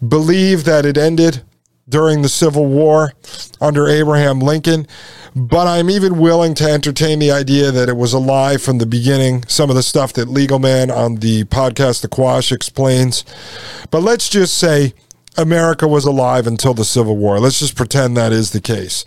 believe 0.07 0.63
that 0.65 0.85
it 0.85 0.97
ended 0.97 1.43
during 1.87 2.21
the 2.21 2.29
Civil 2.29 2.65
War 2.65 3.13
under 3.59 3.87
Abraham 3.87 4.39
Lincoln. 4.39 4.87
But 5.35 5.67
I'm 5.67 5.89
even 5.89 6.19
willing 6.19 6.53
to 6.55 6.69
entertain 6.69 7.19
the 7.19 7.31
idea 7.31 7.71
that 7.71 7.89
it 7.89 7.95
was 7.95 8.13
a 8.13 8.19
lie 8.19 8.57
from 8.57 8.79
the 8.79 8.85
beginning. 8.85 9.45
Some 9.47 9.69
of 9.69 9.75
the 9.75 9.83
stuff 9.83 10.13
that 10.13 10.27
Legal 10.27 10.59
Man 10.59 10.91
on 10.91 11.15
the 11.15 11.45
podcast 11.45 12.01
The 12.01 12.07
Quash 12.07 12.51
explains. 12.51 13.23
But 13.91 14.03
let's 14.03 14.29
just 14.29 14.57
say 14.57 14.93
America 15.37 15.87
was 15.87 16.05
alive 16.05 16.47
until 16.47 16.73
the 16.73 16.85
Civil 16.85 17.17
War. 17.17 17.39
Let's 17.39 17.59
just 17.59 17.75
pretend 17.75 18.17
that 18.17 18.33
is 18.33 18.51
the 18.51 18.61
case 18.61 19.05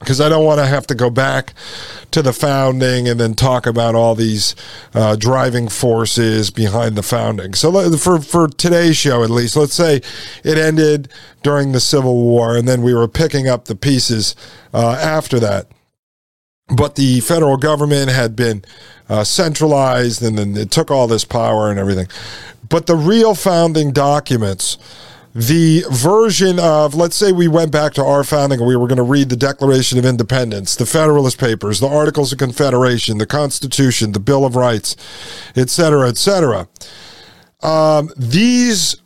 because 0.00 0.20
I 0.20 0.28
don't 0.30 0.44
want 0.44 0.58
to 0.58 0.66
have 0.66 0.86
to 0.88 0.94
go 0.94 1.10
back 1.10 1.52
to 2.10 2.22
the 2.22 2.32
founding 2.32 3.06
and 3.06 3.20
then 3.20 3.34
talk 3.34 3.66
about 3.66 3.94
all 3.94 4.14
these 4.14 4.56
uh, 4.94 5.14
driving 5.14 5.68
forces 5.68 6.50
behind 6.50 6.96
the 6.96 7.02
founding. 7.02 7.54
So 7.54 7.96
for 7.96 8.18
for 8.20 8.48
today's 8.48 8.96
show, 8.96 9.22
at 9.22 9.30
least, 9.30 9.56
let's 9.56 9.74
say 9.74 10.00
it 10.42 10.58
ended 10.58 11.12
during 11.42 11.72
the 11.72 11.80
Civil 11.80 12.16
War, 12.16 12.56
and 12.56 12.66
then 12.66 12.82
we 12.82 12.94
were 12.94 13.08
picking 13.08 13.46
up 13.46 13.66
the 13.66 13.76
pieces 13.76 14.34
uh, 14.74 14.92
after 15.00 15.38
that. 15.40 15.68
But 16.74 16.94
the 16.94 17.20
federal 17.20 17.56
government 17.56 18.10
had 18.10 18.34
been 18.34 18.64
uh, 19.08 19.24
centralized, 19.24 20.22
and 20.22 20.38
then 20.38 20.56
it 20.56 20.70
took 20.70 20.90
all 20.90 21.08
this 21.08 21.24
power 21.24 21.68
and 21.68 21.78
everything. 21.78 22.06
But 22.66 22.86
the 22.86 22.96
real 22.96 23.34
founding 23.34 23.92
documents 23.92 24.78
the 25.34 25.84
version 25.90 26.58
of, 26.58 26.94
let's 26.94 27.14
say 27.14 27.30
we 27.30 27.46
went 27.46 27.70
back 27.70 27.94
to 27.94 28.04
our 28.04 28.24
founding 28.24 28.58
and 28.58 28.66
we 28.66 28.76
were 28.76 28.88
going 28.88 28.96
to 28.96 29.02
read 29.02 29.28
the 29.28 29.36
Declaration 29.36 29.98
of 29.98 30.04
Independence, 30.04 30.74
the 30.74 30.86
Federalist 30.86 31.38
Papers, 31.38 31.78
the 31.78 31.88
Articles 31.88 32.32
of 32.32 32.38
Confederation, 32.38 33.18
the 33.18 33.26
Constitution, 33.26 34.12
the 34.12 34.20
Bill 34.20 34.44
of 34.44 34.56
Rights, 34.56 34.96
etc., 35.56 36.08
etc. 36.08 36.68
Um, 37.62 38.10
these 38.16 38.96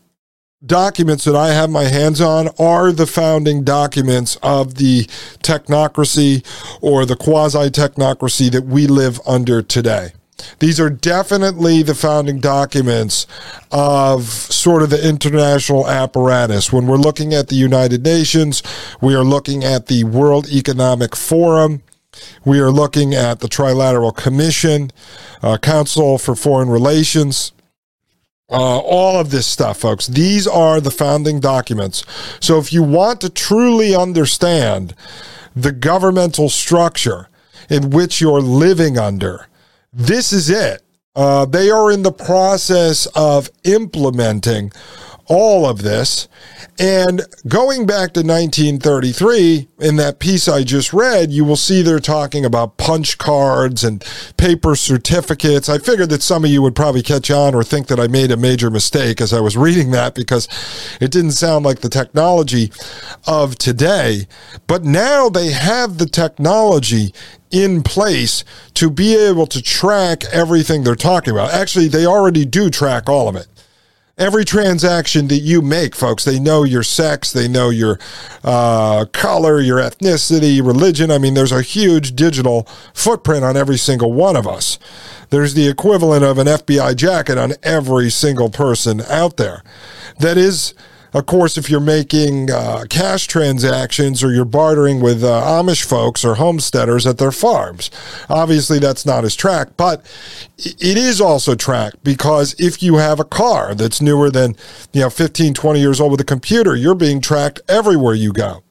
documents 0.65 1.25
that 1.25 1.37
I 1.37 1.49
have 1.53 1.69
my 1.69 1.85
hands 1.85 2.21
on 2.21 2.49
are 2.59 2.91
the 2.91 3.07
founding 3.07 3.65
documents 3.65 4.37
of 4.43 4.77
the 4.77 5.05
technocracy 5.43 6.45
or 6.81 7.05
the 7.05 7.17
quasi 7.17 7.71
technocracy 7.71 8.51
that 8.51 8.65
we 8.65 8.87
live 8.87 9.21
under 9.27 9.61
today. 9.61 10.13
These 10.59 10.81
are 10.81 10.91
definitely 10.91 11.83
the 11.83 11.95
founding 11.95 12.41
documents 12.41 13.27
of 13.71 14.25
sort 14.25 14.83
of 14.83 14.91
the 14.91 15.09
international 15.09 15.89
apparatus. 15.89 16.73
When 16.73 16.87
we're 16.87 16.97
looking 16.97 17.33
at 17.35 17.49
the 17.49 17.57
United 17.57 18.03
Nations, 18.05 18.63
we 19.01 19.15
are 19.15 19.25
looking 19.25 19.65
at 19.65 19.87
the 19.87 20.05
World 20.05 20.49
Economic 20.49 21.17
Forum. 21.17 21.83
We 22.45 22.61
are 22.61 22.71
looking 22.71 23.15
at 23.15 23.41
the 23.41 23.49
Trilateral 23.49 24.17
Commission, 24.17 24.91
uh, 25.43 25.59
Council 25.59 26.19
for 26.19 26.35
Foreign 26.35 26.69
Relations, 26.69 27.53
uh, 28.51 28.79
all 28.79 29.19
of 29.19 29.31
this 29.31 29.47
stuff, 29.47 29.79
folks. 29.79 30.07
These 30.07 30.47
are 30.47 30.81
the 30.81 30.91
founding 30.91 31.41
documents. 31.41 32.05
So 32.41 32.59
if 32.59 32.73
you 32.73 32.83
want 32.83 33.21
to 33.23 33.31
truly 33.31 33.97
understand 33.97 34.95
the 35.57 35.73
governmental 35.73 36.49
structure 36.49 37.29
in 37.71 37.91
which 37.91 38.21
you're 38.21 38.43
living 38.43 38.99
under, 38.99 39.49
this 39.95 40.33
is 40.33 40.51
it. 40.51 40.83
Uh, 41.17 41.45
they 41.45 41.71
are 41.71 41.93
in 41.93 42.03
the 42.03 42.13
process 42.13 43.07
of 43.15 43.49
implementing 43.63 44.73
all 45.27 45.67
of 45.67 45.83
this. 45.83 46.29
And 46.79 47.23
going 47.47 47.87
back 47.87 48.13
to 48.15 48.21
1933, 48.21 49.69
in 49.79 49.97
that 49.97 50.19
piece 50.19 50.49
I 50.49 50.65
just 50.65 50.93
read, 50.93 51.31
you 51.31 51.45
will 51.45 51.57
see 51.57 51.83
they're 51.83 52.01
talking 52.01 52.45
about 52.45 52.79
punch 52.79 53.17
cards 53.19 53.85
and 53.85 54.05
paper 54.37 54.75
certificates. 54.75 55.69
I 55.69 55.79
figured 55.79 56.11
that 56.11 56.23
some 56.23 56.45
of 56.45 56.51
you 56.51 56.63
would 56.63 56.75
probably 56.75 57.03
catch 57.03 57.31
on 57.31 57.55
or 57.55 57.63
think 57.63 57.87
that 57.89 58.01
I 58.01 58.09
made 58.09 58.33
a 58.33 58.37
major 58.37 58.71
mistake 58.71 59.21
as 59.21 59.33
I 59.33 59.41
was 59.41 59.57
reading 59.57 59.93
that 59.93 60.15
because 60.15 60.49
it 61.01 61.13
didn't 61.13 61.33
sound 61.33 61.65
like 61.65 61.81
the 61.81 61.89
technology 61.89 62.73
of 63.27 63.57
today. 63.57 64.27
But 64.67 64.85
now 64.85 65.29
they 65.29 65.53
have 65.53 65.99
the 65.99 66.07
technology 66.07 67.15
in 67.53 67.85
place 67.85 68.45
to 68.75 68.91
be 68.91 69.15
able 69.17 69.47
to 69.47 69.63
track 69.63 70.25
everything 70.33 70.83
they're 70.83 70.97
talking 70.97 71.33
about. 71.33 71.53
Actually, 71.53 71.87
they 71.87 72.05
already 72.05 72.45
do 72.45 72.69
track 72.69 73.09
all 73.09 73.29
of 73.29 73.37
it 73.37 73.47
every 74.17 74.45
transaction 74.45 75.29
that 75.29 75.39
you 75.39 75.61
make, 75.63 75.95
folks. 75.95 76.25
They 76.25 76.39
know 76.39 76.65
your 76.65 76.83
sex, 76.83 77.33
they 77.33 77.49
know 77.49 77.71
your 77.71 77.99
uh, 78.43 79.07
color, 79.13 79.61
your 79.61 79.79
ethnicity, 79.79 80.65
religion. 80.65 81.11
I 81.11 81.19
mean, 81.19 81.35
there's 81.35 81.53
a 81.53 81.63
huge 81.63 82.15
digital 82.15 82.69
footprint 82.93 83.45
on 83.45 83.57
every 83.57 83.79
single 83.79 84.13
one 84.13 84.37
of 84.37 84.47
us. 84.47 84.79
There's 85.31 85.55
the 85.55 85.69
equivalent 85.69 86.25
of 86.25 86.39
an 86.39 86.47
FBI 86.47 86.97
jacket 86.97 87.39
on 87.39 87.55
every 87.63 88.11
single 88.11 88.51
person 88.51 89.01
out 89.03 89.37
there. 89.37 89.63
That 90.19 90.39
is 90.39 90.75
of 91.15 91.27
course, 91.27 91.57
if 91.57 91.71
you're 91.71 91.81
making 91.81 92.51
uh, 92.51 92.85
cash 92.91 93.29
transactions 93.29 94.23
or 94.23 94.33
you're 94.33 94.45
bartering 94.45 95.01
with 95.01 95.23
uh, 95.23 95.41
Amish 95.43 95.85
folks 95.85 96.25
or 96.25 96.35
homesteaders 96.35 97.07
at 97.07 97.19
their 97.19 97.31
farms, 97.31 97.91
obviously 98.29 98.81
that's 98.81 99.07
not 99.07 99.25
as 99.25 99.37
tracked, 99.37 99.77
but 99.77 100.05
it 100.59 100.97
is 100.97 101.21
also 101.21 101.55
tracked 101.55 102.03
because 102.03 102.55
if 102.59 102.83
you 102.83 102.97
have 102.97 103.21
a 103.21 103.25
car 103.25 103.75
that's 103.75 104.01
newer 104.01 104.29
than, 104.29 104.57
you 104.93 105.03
know, 105.03 105.11
15, 105.11 105.55
20 105.55 105.81
years 105.81 106.01
old 106.01 106.11
with 106.11 106.21
a 106.21 106.25
computer, 106.25 106.75
you're 106.75 106.95
being 106.97 107.21
tracked 107.21 107.61
everywhere 107.69 108.15
you 108.15 108.33
go. 108.33 108.65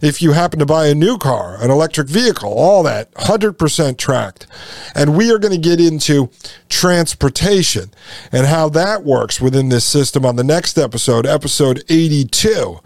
If 0.00 0.22
you 0.22 0.32
happen 0.32 0.60
to 0.60 0.66
buy 0.66 0.86
a 0.86 0.94
new 0.94 1.18
car, 1.18 1.60
an 1.60 1.70
electric 1.70 2.08
vehicle, 2.08 2.52
all 2.52 2.82
that 2.84 3.12
100% 3.14 3.98
tracked. 3.98 4.46
And 4.94 5.16
we 5.16 5.32
are 5.32 5.38
going 5.38 5.52
to 5.52 5.58
get 5.58 5.80
into 5.80 6.30
transportation 6.68 7.90
and 8.30 8.46
how 8.46 8.68
that 8.70 9.04
works 9.04 9.40
within 9.40 9.68
this 9.68 9.84
system 9.84 10.24
on 10.24 10.36
the 10.36 10.44
next 10.44 10.78
episode, 10.78 11.26
episode 11.26 11.82
82. 11.88 12.80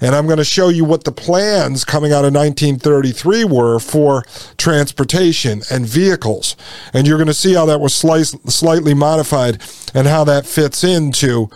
And 0.00 0.14
I'm 0.14 0.26
going 0.26 0.38
to 0.38 0.44
show 0.44 0.68
you 0.68 0.84
what 0.84 1.04
the 1.04 1.12
plans 1.12 1.84
coming 1.84 2.12
out 2.12 2.24
of 2.24 2.34
1933 2.34 3.44
were 3.44 3.78
for 3.78 4.22
transportation 4.56 5.62
and 5.70 5.86
vehicles. 5.86 6.56
And 6.92 7.06
you're 7.06 7.16
going 7.16 7.28
to 7.28 7.34
see 7.34 7.54
how 7.54 7.66
that 7.66 7.80
was 7.80 7.94
slightly 7.94 8.94
modified 8.94 9.62
and 9.94 10.06
how 10.06 10.24
that 10.24 10.46
fits 10.46 10.84
into 10.84 11.48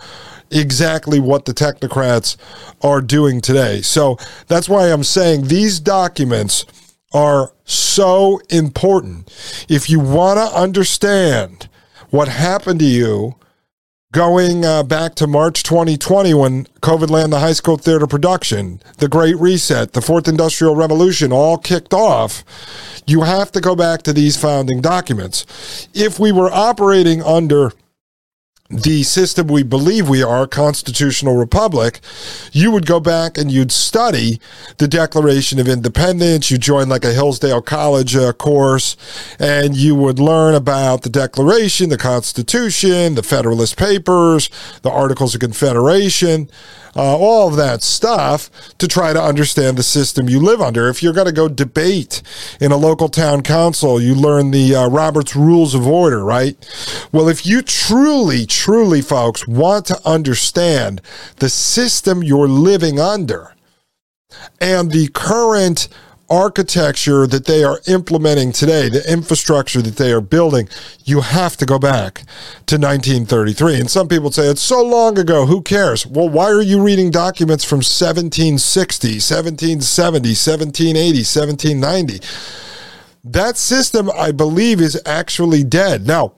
exactly 0.51 1.19
what 1.19 1.45
the 1.45 1.53
technocrats 1.53 2.37
are 2.81 3.01
doing 3.01 3.39
today. 3.39 3.81
So 3.81 4.17
that's 4.47 4.67
why 4.67 4.87
I'm 4.91 5.03
saying 5.03 5.43
these 5.43 5.79
documents 5.79 6.65
are 7.13 7.53
so 7.65 8.39
important. 8.49 9.31
If 9.69 9.89
you 9.89 9.99
want 9.99 10.37
to 10.37 10.59
understand 10.59 11.69
what 12.09 12.27
happened 12.27 12.79
to 12.79 12.85
you 12.85 13.35
going 14.11 14.65
uh, 14.65 14.81
back 14.81 15.13
to 15.13 15.27
March 15.27 15.61
2020 15.61 16.33
when 16.33 16.65
COVID 16.81 17.11
landed 17.11 17.35
the 17.35 17.39
high 17.39 17.53
school 17.53 17.77
theater 17.77 18.07
production, 18.07 18.81
the 18.97 19.07
Great 19.07 19.37
Reset, 19.37 19.93
the 19.93 20.01
Fourth 20.01 20.27
Industrial 20.27 20.75
Revolution 20.75 21.31
all 21.31 21.59
kicked 21.59 21.93
off, 21.93 22.43
you 23.05 23.21
have 23.21 23.51
to 23.51 23.61
go 23.61 23.75
back 23.75 24.01
to 24.03 24.13
these 24.13 24.35
founding 24.35 24.81
documents. 24.81 25.87
If 25.93 26.19
we 26.19 26.31
were 26.31 26.49
operating 26.51 27.21
under 27.21 27.71
the 28.69 29.01
system 29.01 29.47
we 29.47 29.63
believe 29.63 30.07
we 30.07 30.21
are, 30.21 30.45
constitutional 30.45 31.35
republic, 31.35 31.99
you 32.51 32.69
would 32.71 32.85
go 32.85 32.99
back 32.99 33.35
and 33.35 33.51
you'd 33.51 33.71
study 33.71 34.39
the 34.77 34.87
Declaration 34.87 35.59
of 35.59 35.67
Independence. 35.67 36.51
You 36.51 36.59
join 36.59 36.87
like 36.87 37.03
a 37.03 37.13
Hillsdale 37.13 37.63
College 37.63 38.15
uh, 38.15 38.31
course, 38.33 38.95
and 39.39 39.75
you 39.75 39.95
would 39.95 40.19
learn 40.19 40.53
about 40.53 41.01
the 41.01 41.09
Declaration, 41.09 41.89
the 41.89 41.97
Constitution, 41.97 43.15
the 43.15 43.23
Federalist 43.23 43.75
Papers, 43.75 44.51
the 44.83 44.91
Articles 44.91 45.33
of 45.33 45.41
Confederation 45.41 46.47
uh, 46.99 47.17
all 47.17 47.47
of 47.47 47.55
that 47.55 47.81
stuff 47.81 48.49
to 48.77 48.85
try 48.85 49.13
to 49.13 49.21
understand 49.21 49.77
the 49.77 49.83
system 49.83 50.27
you 50.27 50.37
live 50.37 50.59
under. 50.59 50.89
If 50.89 51.01
you're 51.01 51.13
going 51.13 51.27
to 51.27 51.31
go 51.31 51.47
debate 51.47 52.21
in 52.59 52.73
a 52.73 52.77
local 52.77 53.07
town 53.07 53.41
council, 53.41 54.01
you 54.01 54.13
learn 54.13 54.51
the 54.51 54.75
uh, 54.75 54.89
Robert's 54.89 55.33
Rules 55.33 55.73
of 55.73 55.87
Order, 55.87 56.25
right? 56.25 56.57
Well, 57.13 57.29
if 57.29 57.45
you 57.45 57.61
truly, 57.61 58.45
truly, 58.45 59.01
folks, 59.01 59.47
want 59.47 59.85
to 59.85 59.99
understand 60.05 61.01
the 61.37 61.49
system 61.49 62.21
you're 62.21 62.49
living 62.49 62.99
under 62.99 63.55
and 64.59 64.91
the 64.91 65.07
current 65.13 65.87
architecture 66.29 67.25
that 67.27 67.45
they 67.45 67.63
are 67.63 67.79
implementing 67.87 68.51
today, 68.51 68.89
the 68.89 69.03
infrastructure 69.11 69.81
that 69.81 69.97
they 69.97 70.11
are 70.11 70.21
building, 70.21 70.69
you 71.03 71.21
have 71.21 71.57
to 71.57 71.65
go 71.65 71.79
back 71.79 72.19
to 72.65 72.77
1933. 72.77 73.79
And 73.79 73.89
some 73.89 74.07
people 74.07 74.31
say 74.31 74.47
it's 74.47 74.61
so 74.61 74.83
long 74.83 75.17
ago, 75.17 75.45
who 75.45 75.61
cares? 75.61 76.05
Well, 76.05 76.29
why 76.29 76.45
are 76.45 76.61
you 76.61 76.81
reading 76.81 77.11
documents 77.11 77.63
from 77.63 77.77
1760, 77.77 79.07
1770, 79.07 80.29
1780, 80.29 81.17
1790? 81.19 82.19
That 83.23 83.57
system, 83.57 84.09
I 84.11 84.31
believe, 84.31 84.79
is 84.79 85.01
actually 85.05 85.63
dead. 85.63 86.07
Now, 86.07 86.33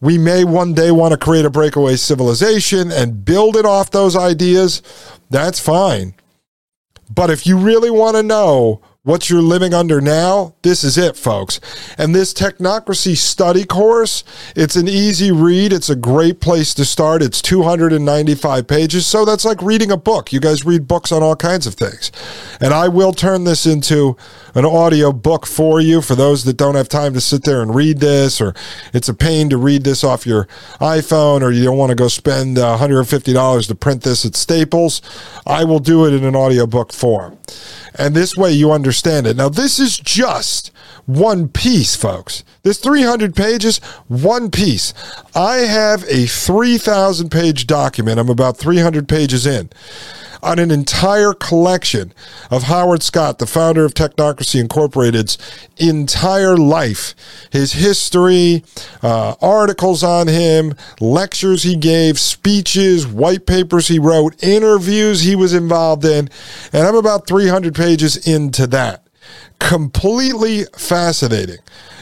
we 0.00 0.18
may 0.18 0.44
one 0.44 0.74
day 0.74 0.90
want 0.90 1.12
to 1.12 1.16
create 1.16 1.44
a 1.44 1.50
breakaway 1.50 1.94
civilization 1.94 2.90
and 2.90 3.24
build 3.24 3.56
it 3.56 3.64
off 3.64 3.92
those 3.92 4.16
ideas. 4.16 4.82
That's 5.30 5.60
fine. 5.60 6.14
But 7.14 7.30
if 7.30 7.46
you 7.46 7.56
really 7.56 7.90
want 7.90 8.16
to 8.16 8.22
know 8.22 8.82
what 9.04 9.28
you're 9.28 9.42
living 9.42 9.74
under 9.74 10.00
now, 10.00 10.54
this 10.62 10.84
is 10.84 10.96
it, 10.96 11.16
folks. 11.16 11.58
And 11.98 12.14
this 12.14 12.32
technocracy 12.32 13.16
study 13.16 13.64
course, 13.64 14.22
it's 14.54 14.76
an 14.76 14.86
easy 14.86 15.32
read. 15.32 15.72
It's 15.72 15.90
a 15.90 15.96
great 15.96 16.40
place 16.40 16.72
to 16.74 16.84
start. 16.84 17.20
It's 17.20 17.42
295 17.42 18.68
pages. 18.68 19.04
So 19.04 19.24
that's 19.24 19.44
like 19.44 19.60
reading 19.60 19.90
a 19.90 19.96
book. 19.96 20.32
You 20.32 20.38
guys 20.38 20.64
read 20.64 20.86
books 20.86 21.10
on 21.10 21.20
all 21.20 21.34
kinds 21.34 21.66
of 21.66 21.74
things. 21.74 22.12
And 22.60 22.72
I 22.72 22.86
will 22.86 23.12
turn 23.12 23.42
this 23.42 23.66
into 23.66 24.16
an 24.54 24.64
audio 24.64 25.12
book 25.12 25.46
for 25.46 25.80
you 25.80 26.02
for 26.02 26.14
those 26.14 26.44
that 26.44 26.56
don't 26.56 26.74
have 26.74 26.88
time 26.88 27.14
to 27.14 27.20
sit 27.20 27.44
there 27.44 27.62
and 27.62 27.74
read 27.74 27.98
this, 27.98 28.40
or 28.40 28.54
it's 28.92 29.08
a 29.08 29.14
pain 29.14 29.48
to 29.50 29.56
read 29.56 29.84
this 29.84 30.04
off 30.04 30.26
your 30.26 30.46
iPhone, 30.80 31.42
or 31.42 31.50
you 31.50 31.64
don't 31.64 31.78
want 31.78 31.90
to 31.90 31.96
go 31.96 32.08
spend 32.08 32.58
uh, 32.58 32.76
$150 32.78 33.68
to 33.68 33.74
print 33.74 34.02
this 34.02 34.24
at 34.24 34.36
Staples. 34.36 35.00
I 35.46 35.64
will 35.64 35.78
do 35.78 36.06
it 36.06 36.12
in 36.12 36.24
an 36.24 36.36
audio 36.36 36.66
book 36.66 36.92
form. 36.92 37.38
And 37.94 38.14
this 38.14 38.36
way 38.36 38.52
you 38.52 38.72
understand 38.72 39.26
it. 39.26 39.36
Now, 39.36 39.48
this 39.48 39.78
is 39.78 39.98
just 39.98 40.70
one 41.06 41.48
piece, 41.48 41.96
folks. 41.96 42.44
This 42.62 42.78
300 42.78 43.34
pages, 43.34 43.78
one 44.08 44.50
piece. 44.50 44.94
I 45.34 45.56
have 45.56 46.04
a 46.08 46.26
3,000 46.26 47.30
page 47.30 47.66
document. 47.66 48.18
I'm 48.20 48.28
about 48.28 48.56
300 48.56 49.08
pages 49.08 49.46
in 49.46 49.70
on 50.42 50.58
an 50.58 50.70
entire 50.70 51.32
collection 51.32 52.12
of 52.50 52.64
Howard 52.64 53.02
Scott, 53.02 53.38
the 53.38 53.46
founder 53.46 53.84
of 53.84 53.94
Technocracy 53.94 54.60
Incorporated's 54.60 55.38
entire 55.76 56.56
life, 56.56 57.14
his 57.50 57.74
history, 57.74 58.64
uh, 59.02 59.36
articles 59.40 60.02
on 60.02 60.26
him, 60.26 60.74
lectures 61.00 61.62
he 61.62 61.76
gave, 61.76 62.18
speeches, 62.18 63.06
white 63.06 63.46
papers 63.46 63.88
he 63.88 63.98
wrote, 63.98 64.42
interviews 64.42 65.22
he 65.22 65.36
was 65.36 65.54
involved 65.54 66.04
in. 66.04 66.28
And 66.72 66.86
I'm 66.86 66.96
about 66.96 67.26
300 67.26 67.74
pages 67.74 68.26
into 68.26 68.66
that. 68.68 69.01
Completely 69.68 70.64
fascinating. 70.76 71.58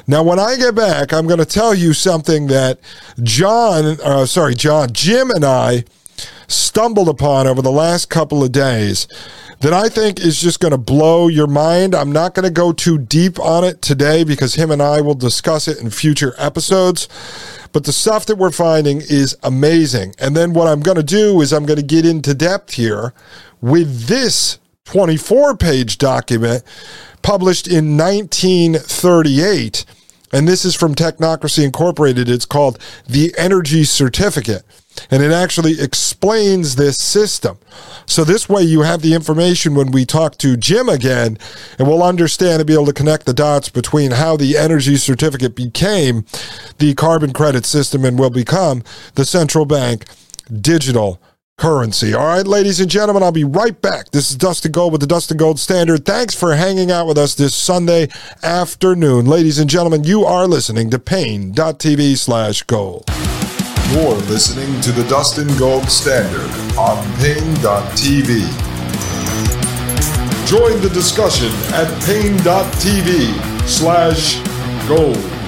Now, 0.07 0.23
when 0.23 0.39
I 0.39 0.57
get 0.57 0.75
back, 0.75 1.13
I'm 1.13 1.27
going 1.27 1.39
to 1.39 1.45
tell 1.45 1.75
you 1.75 1.93
something 1.93 2.47
that 2.49 2.81
John, 3.23 3.99
uh, 4.03 4.27
sorry, 4.27 4.55
John, 4.55 4.89
Jim, 4.93 5.31
and 5.31 5.45
I 5.45 5.85
stumbled 6.49 7.09
upon 7.09 7.47
over 7.47 7.63
the 7.63 7.71
last 7.71 8.11
couple 8.11 8.43
of 8.43 8.51
days 8.51 9.07
that 9.61 9.73
I 9.73 9.89
think 9.89 10.19
is 10.19 10.41
just 10.41 10.59
going 10.59 10.73
to 10.73 10.79
blow 10.79 11.29
your 11.29 11.47
mind. 11.47 11.95
I'm 11.95 12.11
not 12.11 12.35
going 12.35 12.45
to 12.45 12.51
go 12.51 12.73
too 12.73 12.99
deep 12.99 13.39
on 13.39 13.63
it 13.63 13.83
today 13.83 14.25
because 14.25 14.55
him 14.55 14.71
and 14.71 14.83
I 14.83 15.01
will 15.01 15.15
discuss 15.15 15.69
it 15.69 15.79
in 15.81 15.91
future 15.91 16.35
episodes. 16.39 17.09
But 17.73 17.85
the 17.85 17.93
stuff 17.93 18.27
that 18.27 18.37
we're 18.37 18.51
finding 18.51 19.03
is 19.03 19.37
amazing. 19.43 20.15
And 20.19 20.35
then 20.35 20.55
what 20.55 20.67
I'm 20.67 20.81
going 20.81 20.97
to 20.97 21.03
do 21.03 21.41
is 21.41 21.53
I'm 21.53 21.67
going 21.67 21.79
to 21.79 21.85
get 21.85 22.07
into 22.07 22.35
depth 22.35 22.73
here 22.73 23.13
with 23.61 24.07
this 24.07 24.59
24 24.87 25.57
page 25.57 25.99
document 25.99 26.65
published 27.23 27.67
in 27.67 27.97
1938. 27.97 29.85
And 30.33 30.47
this 30.47 30.65
is 30.65 30.77
from 30.77 30.95
Technocracy 30.95 31.65
Incorporated. 31.65 32.29
It's 32.29 32.47
called 32.47 32.79
the 33.09 33.35
Energy 33.37 33.85
Certificate 33.85 34.65
and 35.11 35.23
it 35.23 35.33
actually 35.33 35.81
explains 35.81 36.77
this 36.77 36.99
system. 36.99 37.59
So 38.07 38.25
this 38.25 38.49
way 38.49 38.63
you 38.63 38.83
have 38.83 39.03
the 39.03 39.15
information 39.15 39.75
when 39.75 39.93
we 39.93 40.05
talk 40.05 40.37
to 40.39 40.57
Jim 40.57 40.89
again, 40.89 41.39
and 41.79 41.89
we'll 41.89 42.03
understand 42.03 42.61
and 42.61 42.67
be 42.67 42.75
able 42.75 42.87
to 42.87 42.93
connect 42.93 43.27
the 43.27 43.33
dots 43.33 43.69
between 43.69 44.13
how 44.13 44.37
the 44.37 44.57
energy 44.57 44.97
certificate 44.97 45.55
became 45.55 46.25
the 46.79 46.95
carbon 46.95 47.33
credit 47.33 47.65
system 47.65 48.05
and 48.05 48.19
will 48.19 48.31
become 48.31 48.83
the 49.15 49.25
central 49.25 49.65
bank 49.65 50.07
digital 50.61 51.21
currency. 51.61 52.15
All 52.15 52.27
right, 52.27 52.47
ladies 52.47 52.81
and 52.81 52.91
gentlemen, 52.91 53.23
I'll 53.23 53.31
be 53.31 53.45
right 53.45 53.79
back. 53.81 54.11
This 54.11 54.31
is 54.31 54.37
Dustin 54.37 54.73
Gold 54.73 54.93
with 54.93 55.03
the 55.03 55.07
Dustin 55.07 55.37
Gold 55.37 55.61
Standard. 55.61 56.07
Thanks 56.07 56.35
for 56.35 56.57
hanging 56.57 56.91
out 56.91 57.07
with 57.07 57.19
us 57.19 57.35
this 57.35 57.55
Sunday 57.55 58.09
afternoon. 58.43 59.27
Ladies 59.27 59.59
and 59.59 59.69
gentlemen, 59.69 60.03
you 60.03 60.25
are 60.25 60.49
listening 60.49 60.89
to 60.91 60.99
Paine.tv 60.99 62.17
slash 62.17 62.63
gold. 62.63 63.05
You're 63.93 64.15
listening 64.15 64.81
to 64.81 64.93
the 64.93 65.07
Dustin 65.09 65.49
Gold 65.59 65.89
Standard 65.91 66.51
on 66.79 67.05
Paine.tv. 67.19 68.41
Join 70.47 70.81
the 70.81 70.91
discussion 70.95 71.53
at 71.75 71.89
Paine.tv 72.07 73.69
slash 73.69 74.41
gold. 74.89 75.40